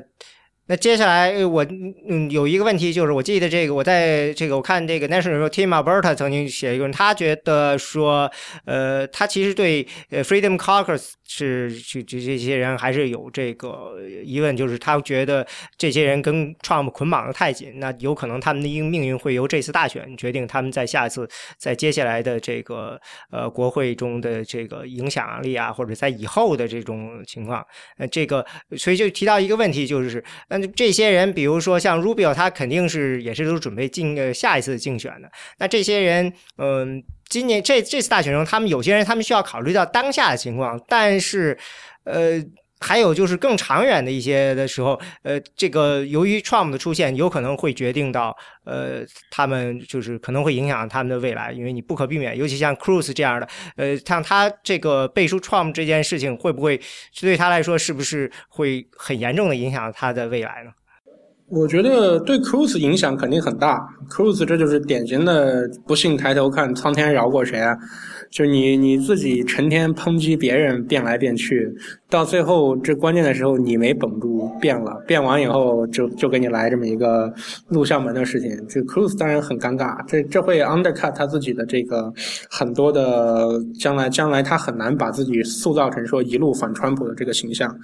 [0.68, 1.64] 那接下来我
[2.10, 8.32] 嗯有一个问题就是，我记得这个我在这个我看这个 National Tim Alberta 曾经写一个，他觉得说，
[8.66, 15.46] 呃，他其实对呃 Freedom Caucus 是这这这些人还是有这个疑问，就是他觉得
[15.78, 23.00] 这些人跟 Trump 捆绑的太紧，那有可能他们的命命运会由这次大选决定，他们在下一次在接下来的这个
[23.30, 27.64] 呃国会中的这个影响力啊，或者在以后的这种情况，
[28.00, 28.44] 呃，这个
[28.76, 30.24] 所以就提到一个问题就是。
[30.58, 35.30] 那这些人，比如说像 Rubio，他肯定是也是都准备进呃下一次竞选的。
[35.60, 41.58] 那这些人，嗯，今年这这次大选中，他们有些人他们需要考虑到当下的情况，但是，
[42.04, 42.44] 呃。
[42.80, 53.48] 还有就是更长远的一些的时候，呃，这个由于 Trump 的出现，有可能会决定到，呃，他们就是可能会影响他们的未来，因为你不可避免，尤其像 Cruz 这样的，
[53.78, 56.80] 呃，像他这个背书 Trump 这件事情，会不会
[57.20, 60.72] 对他来说是不是会很严重的影响他的未来呢？
[61.48, 67.78] 我觉得对 Cruz 影响肯定很大，Cruz 这就是典型的不幸抬头看苍天饶过谁啊。
[68.32, 71.72] 就你你自己成天抨击别人变来变去，
[72.10, 77.34] 到最后这关键的时候你没绷住变了，变完以后就就给你来这么一个
[77.70, 82.14] 录像门的事情，这 Cruz 当然很尴尬，这这会 undercut 他自己的这个
[82.50, 87.76] 很多的将来将来他很难把自己塑造成说一路反川普的这个形象，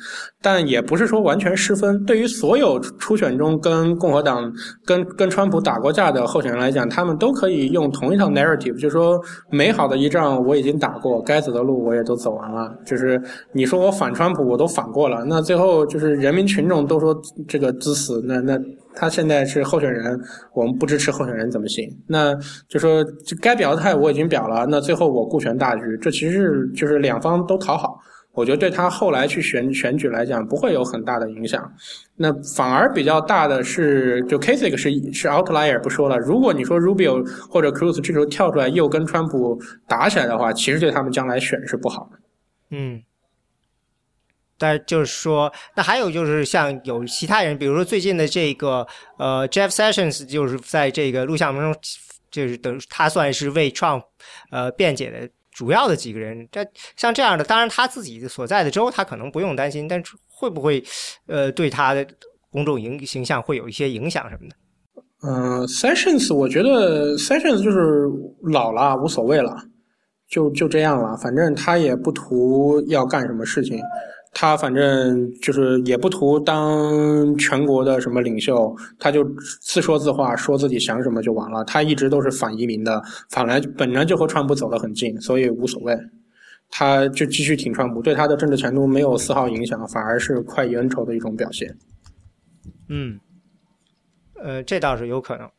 [0.42, 2.04] 但也不是说完全失分。
[2.06, 4.54] 对于所有初选中跟共和党、
[4.86, 9.20] 跟跟川普打过架的候选人来讲，他们都可以用同一套 narrative，就是说
[9.50, 12.72] 美好的一仗我已经打过，该走的路我也都走完了。
[12.86, 18.60] 就是你说我反川普，我都反过了，那最后就是人民群众都说这个自私，那那
[18.94, 20.20] 他现在是候选人，
[20.54, 21.90] 我们不支持候选人怎么行？
[22.08, 22.36] 那
[22.68, 23.04] 就说
[23.42, 28.00] 该表态我已经表了，那最后我顾全大局，这其实是就是两方都讨好。
[28.34, 31.70] 我觉得对他后来去选选举来讲不会有很大的影响，
[32.16, 36.18] 那反而比较大的是，就 Kasich 是是 outlier 不说了。
[36.18, 42.18] 如果你说 Rubio 或者 Cruz 这时候跳出来又跟川普打起来的话，其实对他们将来选是不好的。
[42.78, 43.02] 嗯，
[44.62, 48.88] 但就是说，那还有就是像有其他人，比如说最近的这个
[49.18, 51.82] 呃 Jeff Sessions，就是在这个录像当中，
[52.30, 54.04] 就是等他算是为 Trump
[54.52, 55.28] 呃辩解的。
[55.54, 60.82] 主要的几个人，这像这样的，当然他自己所在的州，他可能不用担心，但是会不会，
[61.28, 62.08] 呃，对他的
[62.50, 64.56] 公众影形象会有一些影响什么的？
[65.28, 68.08] 嗯，Sessions，我觉得 Sessions 就是
[68.44, 69.54] 老了，无所谓了，
[70.30, 73.78] 就就这样了，反正他也不图要干什么事情。
[74.34, 79.24] 他反正就是也不图当全国的什么领袖，他就
[79.62, 81.64] 自说自话，说自己想什么就完了。
[81.66, 85.96] 他一直都是反移民的，反来本来就和川普走得很近，所以无所谓。
[86.74, 91.78] 他就继续挺川普，对他的政治前途没有丝毫影响，反而是快意恩仇的一种表现。
[92.88, 93.20] 嗯，
[94.42, 95.50] 呃，这倒是有可能。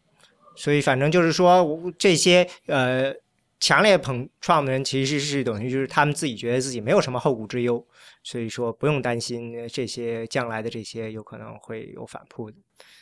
[0.56, 3.12] 所以反正就是说，这些呃
[3.60, 7.86] 强烈捧川的人，其实是等于就是他们自己觉得自己没有什么后顾之忧。
[8.22, 12.56] 所以说不用担心这些将来的这些有可能会有反扑的。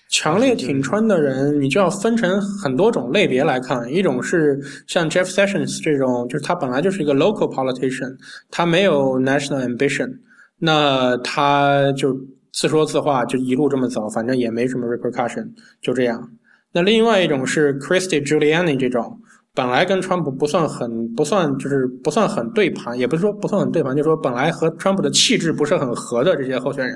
[0.08, 3.88] 强烈挺川的人，你就要分成很多种类别来看。
[3.92, 8.16] 一种是像 Jeff Sessions 这种，就是他本来就是一个 local politician，
[8.50, 10.10] 他没有 national ambition，
[10.58, 12.12] 那他就
[12.52, 15.48] 自说自话，就一路这么走，反正也没什么 repercussion，
[15.80, 16.30] 就这样。
[16.72, 19.20] 那另外一种是 Christie Giuliani 这种。
[19.52, 26.94] 本来跟川普不算很不算就是不算很对盘，也不是说不算很对盘，就是说本来和川普的气质不是很合的这些候选人，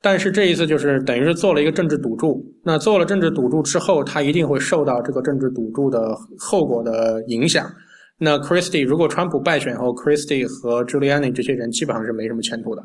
[0.00, 2.42] 但是这一次就是等于是做了一个政治赌注。
[2.62, 7.70] 那做了政治赌注之后，他一定会受到这个政治赌注的后果的影响。
[8.16, 12.82] 那 Christie 如果川普败选后，Christie 和 Giuliani 这些人基本上是没什么前途的，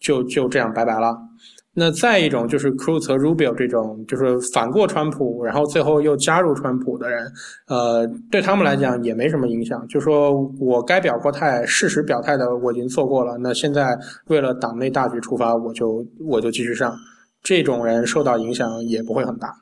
[0.00, 1.16] 就就这样拜拜了。
[1.76, 7.30] 那再一种就是 Cruz 和 Rubio 这种，就是反过川普，然后最后又加入川普的人，
[7.66, 9.84] 呃，对他们来讲也没什么影响。
[9.88, 13.98] 就说我该表过态、事实表态的我已经做过了，那现在
[14.28, 16.96] 为了党内大局出发，我就我就继续上。
[17.42, 19.52] 这种人受到影响也不会很大。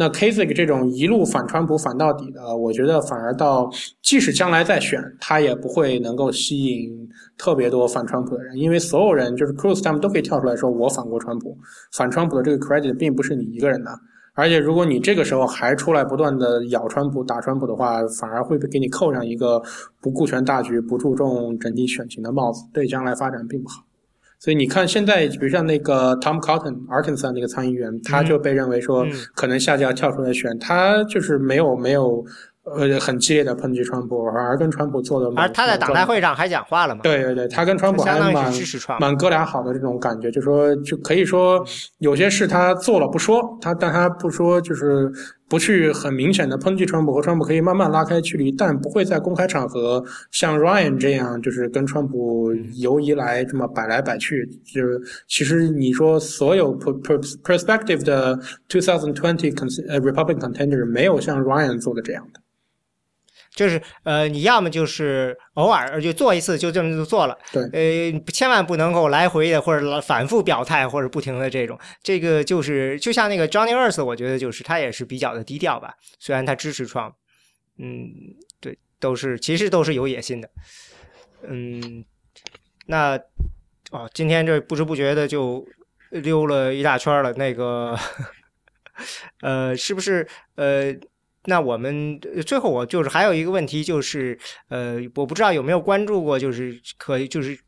[0.00, 3.68] 那 Kasich 这种一路反川普反到底的，我觉得反而到
[4.00, 11.58] 即使将来再选，他也不会能够吸引特别多反川普的人，因为所有人就是 Cruz 他们都可以跳出来说我反过川普，
[11.92, 13.90] 反川普的这个 credit 并不是你一个人的，
[14.34, 19.60] 而且如果你这个时候还出来不断的咬川普打川普的话，反而会被给你扣上一个
[20.00, 23.82] 不顾全大局、不注重整体选情的帽子，对将来发展并不好。
[24.38, 32.24] 所以你看，现在比如像那个 Tom Cotton Arkansas 那个参议员，他就被认为说可能下届要跳出来选，他就是没有没有
[32.64, 35.28] 呃很激烈的抨击川普，而跟川普做的。
[35.40, 37.00] 而他在党代会上还讲话了嘛？
[37.02, 38.52] 对对对，他跟川普还蛮
[39.00, 41.64] 蛮哥俩好的这种感觉，就说就可以说
[41.98, 45.10] 有些事他做了不说，他但他不说就是。
[45.48, 54.46] 不去很明显的抨击川普和川普可以慢慢拉开距离，但不会在公开场合像 Ryan 这样，就是跟川普游移来这么摆来摆去。
[54.64, 58.38] 就是其实你说所有 perspective 的
[58.68, 59.12] 2020
[60.00, 62.40] Republican contender 没有像 Ryan 做的这样的。
[63.58, 67.36] 就是呃，你要么就是偶尔就做一次，就这么就做了。
[67.50, 71.76] 对，呃，千万不能够来回的或者反复表态或者不停的这种。
[72.00, 75.92] 这个就是就像那个 Johnny Earth，我觉得就是他也是比较的低调吧。
[76.20, 77.14] 虽然他支持 Trump，，
[77.78, 78.08] 嗯，
[78.60, 80.48] 对，都是其实都是有野心的。
[81.42, 82.04] 嗯，
[82.86, 83.18] 那
[83.90, 85.66] 哦，今天这不知不觉的就
[86.10, 87.32] 溜了一大圈了。
[87.32, 87.98] 那个，
[89.42, 90.94] 呃，是不是呃？
[91.48, 94.38] 那我们最后，我就是还有一个问题，就是
[94.68, 97.58] 呃，我不知道有没有关注过，就是可以就是。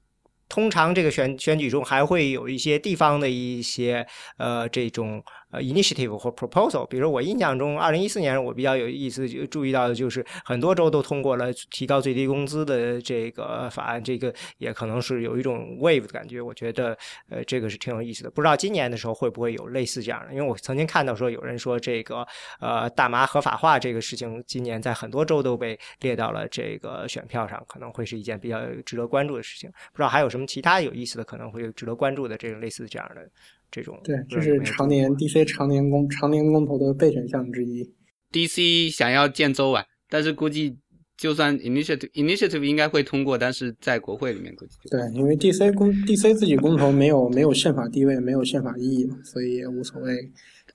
[0.52, 4.04] 通常这个选选举中还会有一些地方的一些
[4.36, 16.40] 呃这种呃 initiative 或 proposal，比如说我印象中，二零一四年我比较有意思就注意到的就是很多州都通过了提高最低工资的这个法案，这个也可能是有一种 wave 的感觉。
[16.40, 16.96] 我觉得
[17.28, 20.34] 呃这个是挺有意思的，不知道今年的时候会不会有类似这样的？
[20.34, 22.26] 因为我曾经看到说有人说这个
[22.60, 29.70] 呃大麻合法化这个事情，今年在很多州都被列到了这个选票上，可能会是一件比较值得关注的事情。
[29.92, 30.46] 不知道还有什么？
[30.50, 33.22] 其他有意思的可能会值得关注的这种类似这样的
[33.70, 37.88] 这种对，这是常年 DC 常年公常年公投的备选项之一。
[38.32, 40.76] DC 想要建州啊，但是估计
[41.16, 50.16] 就算 initiative initiative 应该会通过，但是在国会里面估计对，因为 DC 公 DC 自己公投没有没有宪法地位，没有宪法意义嘛，所以也无所谓，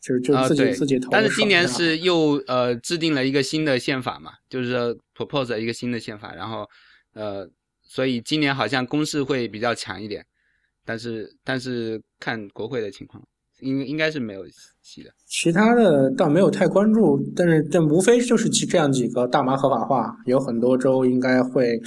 [0.02, 1.10] 就是就自己、自己投。
[1.10, 4.76] 但是今年是又呃制定了一个新的宪法嘛，就是
[5.18, 6.68] propose 一个新的宪法，然后
[7.14, 7.50] 呃，
[7.82, 10.24] 所以今年好像攻势会比较强一点，
[10.86, 13.22] 但是但是看国会的情况。
[13.62, 14.42] 应应该是没有
[14.82, 21.80] 戏的，其他的倒没有太关注，但是但无非就是这样几个大麻合法化，有很多州应该会，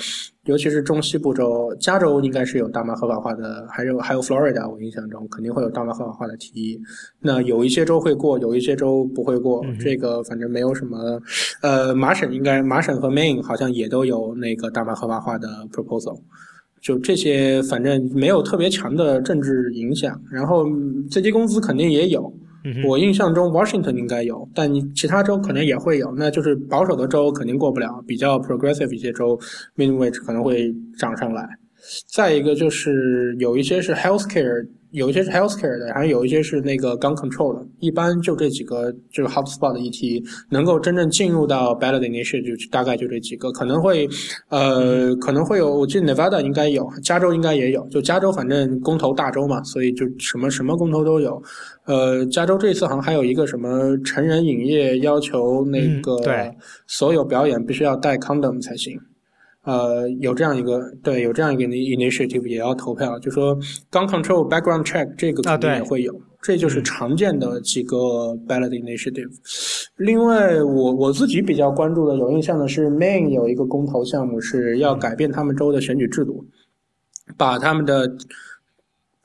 [0.44, 6.80] 尤其是中西部州，加州应该是有大麻合法化的，还有还有 Florida，我印象中肯定会有大麻合法化的提议。
[7.20, 11.20] 那有一些州会过，有一些州不会过，这个反正没有什么。
[11.60, 16.18] 呃，麻省应该麻省和 Maine 好像也都有那个大麻合法化的 proposal。
[16.80, 20.20] 就这些，反正没有特别强的政治影响。
[20.30, 20.66] 然后
[21.10, 22.32] 最低工资肯定也有，
[22.86, 26.14] 我印象中 Washington 应该有，但你其他州可能也会有。
[26.16, 29.38] 那就是保守的州肯定过不了，比较 progressive 一些州
[29.76, 31.48] minimum wage 可能会涨上来。
[32.12, 34.66] 再一个就是有一些是 healthcare。
[34.90, 37.66] 有一些是 healthcare 的，还有一些是那个 gun control 的。
[37.78, 44.08] 一般就这几个这个 hotspot 的议题，能够真正进入到 ballot initiative 就大概就这几个，可能会
[44.48, 47.86] 呃可能会有，我记得 Nevada 应该有，加州应该也有。
[47.88, 51.42] 就加州反正公投大州嘛，所以就什么什么公投都有。
[51.84, 56.18] 呃，加州这次好像还有一个什么成人影业要求那个
[56.86, 58.98] 所有表演必须要带 condom 才行。
[59.68, 63.54] 呃，有这样一个对，有这样一个 initiative 也要投票，就说
[63.90, 67.96] gun control background check 这个肯定也会有，这就是常见的几个
[68.48, 69.28] ballot initiative。
[69.98, 76.42] 另外，我我自己比较关注的、有印象的是 Maine 有一个公投项目是要改变他们州的选举制度，
[77.36, 78.10] 把他们的。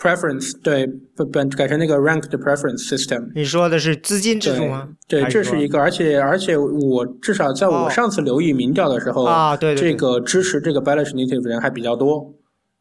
[0.03, 0.85] Preference 对，
[1.15, 3.31] 不不改成那个 ranked preference system。
[3.33, 4.89] 你说的是资金制度吗？
[5.07, 12.33] 对，这是一个，而且而且我至少在我上次留意民调的时候啊，对这个支持这个 ballot initiative 的人还比较多，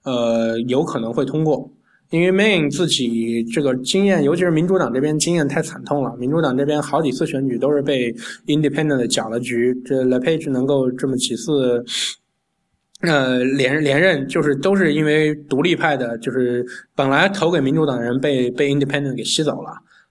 [0.05, 1.70] 呃，有可能会通过。
[2.11, 8.12] 因为 Maine 自己这个经验，尤其是民主党这边经验太惨痛了，民主党这边好几次选举都是被
[8.47, 11.85] Independent 搅了局，这 LePage 能够这么几次。
[13.02, 16.64] 呃，连连任就是都是因为独立派的，就是
[16.94, 19.70] 本来投给民主党的人被被 Independent 给吸走了，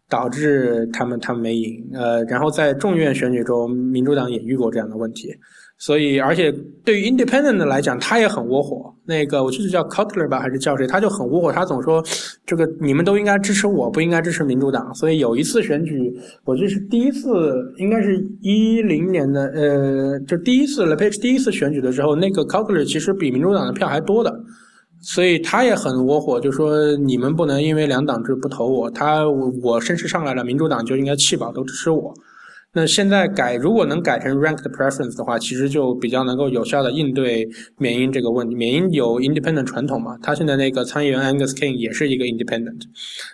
[0.10, 1.90] 导致他们他们没赢。
[1.94, 5.34] 呃，然后在众议院选举中，民主党也遇过这样的问题。
[5.82, 6.52] 所以，而且
[6.86, 8.94] 对于 Independent 来讲，他也很窝火。
[9.04, 10.86] 那个，我记得叫 Cutler 吧，还是叫谁？
[10.86, 12.04] 他就很窝火，他总说
[12.46, 14.94] 这个你们都应该支持我，不应该支持民主党。
[14.94, 24.32] 所以有一次选举，我记得是第一次，应该是一零年的，呃，就第一次然后第一次选举的时候，那个 Cutler 其实比民主党的票还多的，
[25.02, 32.14] 所以他也很窝火，就说你们不能因为两党制不投我，他我我声势上来了，民主党就应该弃保都支持我。
[32.74, 37.46] 那现在改，如果能改成 ranked preference 的话，其实就比较能够有效的应对
[37.78, 38.56] 缅因这个问题。
[38.56, 42.82] 缅因有 independent 传统嘛，他现在那个参议员 Angus King 也是一个 independent。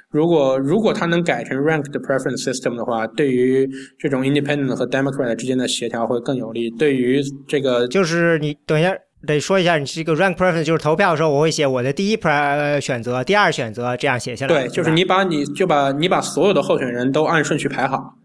[0.09, 3.69] 如果如果他能改成 ranked preference system 的话，对于
[3.99, 6.72] 这种 independent 和 democrat 之间的协调会更有利。
[6.72, 8.97] 对于这个，就是你等一下
[9.27, 14.64] 得说一下，你是一个 ranked preference 就是投票的时候，我会写我的第一 pre 选择，第二选择这样写下来。
[14.64, 18.16] 对，就是你把你就把你把所有的候选人都按顺序排好。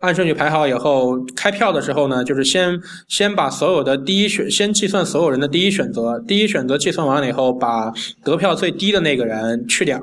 [0.00, 7.92] 按顺序排好以后，开票的时候呢，就是先先把所有的第一选，先计算所有人的第一选择，第一选择计算完了以后，把
[8.22, 10.00] 得票最低的那个人去掉，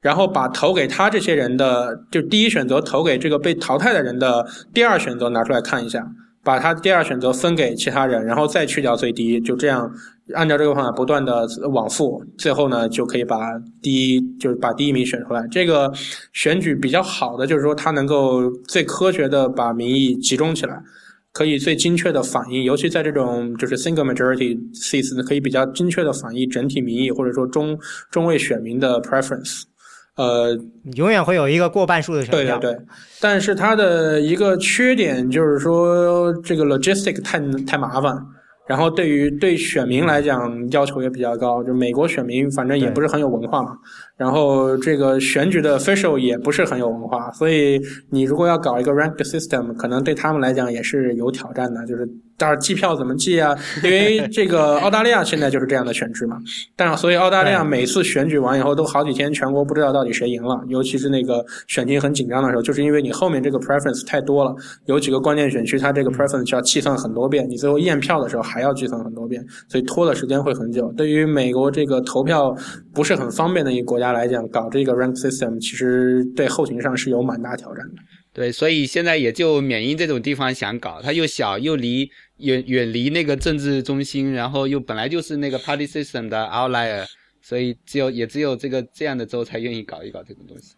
[0.00, 6.06] 然后把投给他这些人的，就第一选择投给这个被淘汰的人的第二选择拿出来看一下，
[6.46, 9.90] 把他第二选择分给其他人，然后再去掉最低，就这样。
[10.34, 13.36] 按照这个方法不断的往复，最后呢就可以把
[13.80, 15.46] 第一就是把第一名选出来。
[15.50, 15.92] 这个
[16.32, 20.80] 选举比较好的就是说，它能够最科学的把民意集中起来，
[21.32, 27.78] 可以最精确的反映，尤其在这种就是 single majority seats 可以比较精确的反映整体民意或者说中
[28.10, 29.62] 中位选民的 preference。
[30.16, 30.58] 呃，
[30.94, 32.58] 永远会有一个过半数的选票。
[32.58, 32.84] 对对对，
[33.20, 38.16] 但是它的一个缺点就是说，这个 logistic 太太麻烦。
[38.66, 43.70] 然后对于对选民来讲要求也比较高，就美国选民反正也不是很有文化嘛，
[44.16, 47.80] 然后这个选举的 official 也不是很有文化，所以
[48.10, 53.56] 你如果要搞一个 rank system，可能对他们来讲也是有挑战的，就是但是计票怎么计啊？
[53.82, 56.38] 因为这个 澳大利亚现在就是这样的选制嘛。
[56.74, 60.62] 但所以澳大利亚每次选举完以后都好几天，全国不知道到底谁赢了。
[60.68, 70.92] 尤其是那个选情很紧张的时候，就是因为你后面这个 preference 太多了，有几个关键选区，它这个 preference 需要计算很多遍，你最后验票的时候还要计算很多遍，所以拖的时间会很久。
[70.96, 72.54] 对于美国这个投票
[72.94, 77.94] 不是很方便的一个国家家来讲，搞这个 rank system 其实对后勤上是有蛮大挑战的。
[78.32, 82.08] 对，所以现在也就缅因这种地方想搞，它又小又离
[82.38, 87.04] 远远离那个政治中心，然后又本来就是那个 party system 的 outlier，
[87.40, 90.74] 所以只有也只有这个这样的州才愿意搞一搞这种东西。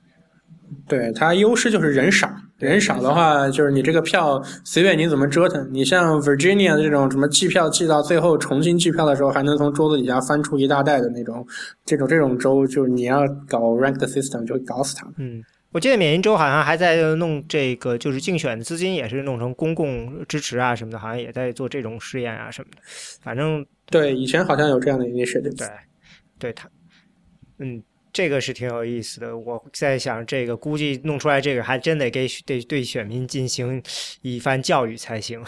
[0.86, 11.46] 对它优势就是人少，人少的话就是你这个票随便你怎么折腾，你像 Virginia 这种什么计票计到最后重新计票的时候，还能从桌子底下翻出一大袋的那种，
[11.84, 15.14] 这种这种州就是你要搞 ranked system 就搞死他们。
[15.18, 15.42] 嗯。
[15.70, 22.78] 我记得缅因州好像还在弄这个，就是竞选资金也是弄成公共支持啊什么的，好像也在做这种试验啊什么的。
[23.20, 25.68] 反正对以前好像有这样的一些对对，
[26.38, 26.70] 对他，
[27.58, 27.82] 嗯，
[28.18, 29.38] 这个是挺有意思的。
[29.38, 33.80] 我在想，这个估计弄出来这个还真得给得对选民进行
[34.22, 35.40] 一番教育才行。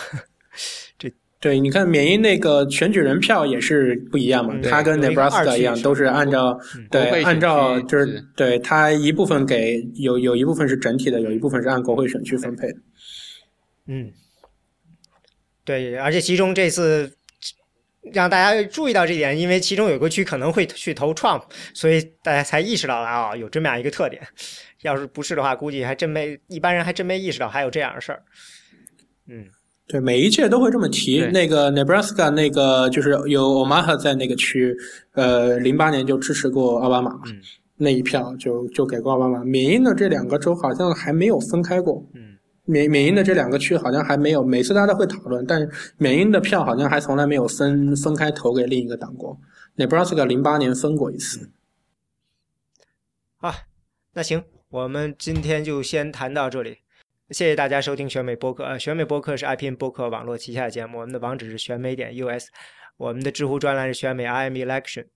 [0.97, 1.13] 这。
[1.41, 6.57] 对，你看缅因那个选举人票也是不一样嘛，他跟 Nebraska 一样，都是按照
[6.93, 12.79] 对按照就是对他一部分给有有一部分是整体的，有一部分是按国会选区分配的。
[13.89, 14.13] 嗯，
[15.65, 17.11] 对，而且其中这次
[18.13, 21.43] 让大家注意到这点，因为其中有个区可能会去投 Trump，
[21.75, 24.23] 所以大家才意识到了啊，有这么样一个特点。
[24.83, 28.23] 要是不是的话，估计还真没一般人还真没意识到还有这样的事儿。
[29.29, 29.47] 嗯。
[29.87, 31.21] 对，每一届都会这么提。
[31.33, 34.73] 那个 Nebraska 那个就是有 Omaha 在那个区，
[35.15, 37.11] 呃，零八年就支持过奥巴马，
[37.77, 39.43] 那一票就就给过奥巴马。
[39.43, 42.09] 缅因的这两个州好像还没有分开过。
[42.15, 45.69] 嗯，缅缅因的这两个区好像还没有，每次大家都会讨论，但
[45.99, 49.39] 缅因的票好像还从来没有分分开投给另一个党国。
[49.77, 51.51] Nebraska 零八年分过一次。
[53.39, 53.55] 啊，
[54.13, 56.79] 那行，我们今天就先谈到这里。
[57.31, 58.65] 谢谢大家收听选美播客。
[58.65, 60.99] 呃，选美播客是 iPN 播客网络旗下的节目。
[60.99, 62.49] 我们的网址是选美点 US，
[62.97, 65.07] 我们的知乎专栏是选美 IM Election。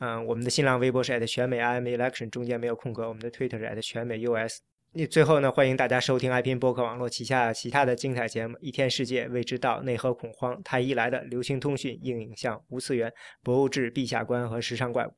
[0.00, 3.08] 嗯，我们的新浪微博是 at 选美 IM Election，中间没有空格。
[3.08, 4.60] 我们的 Twitter 是 at 选美 US。
[4.92, 13.12] 那最后呢，欢迎大家收听 iPN 播客网络旗下其他的精彩节目：一天世界、未知道、内核恐慌、太医来的、流行通讯、硬影像、无次元、
[13.42, 15.12] 博物志、陛下观和时尚怪物。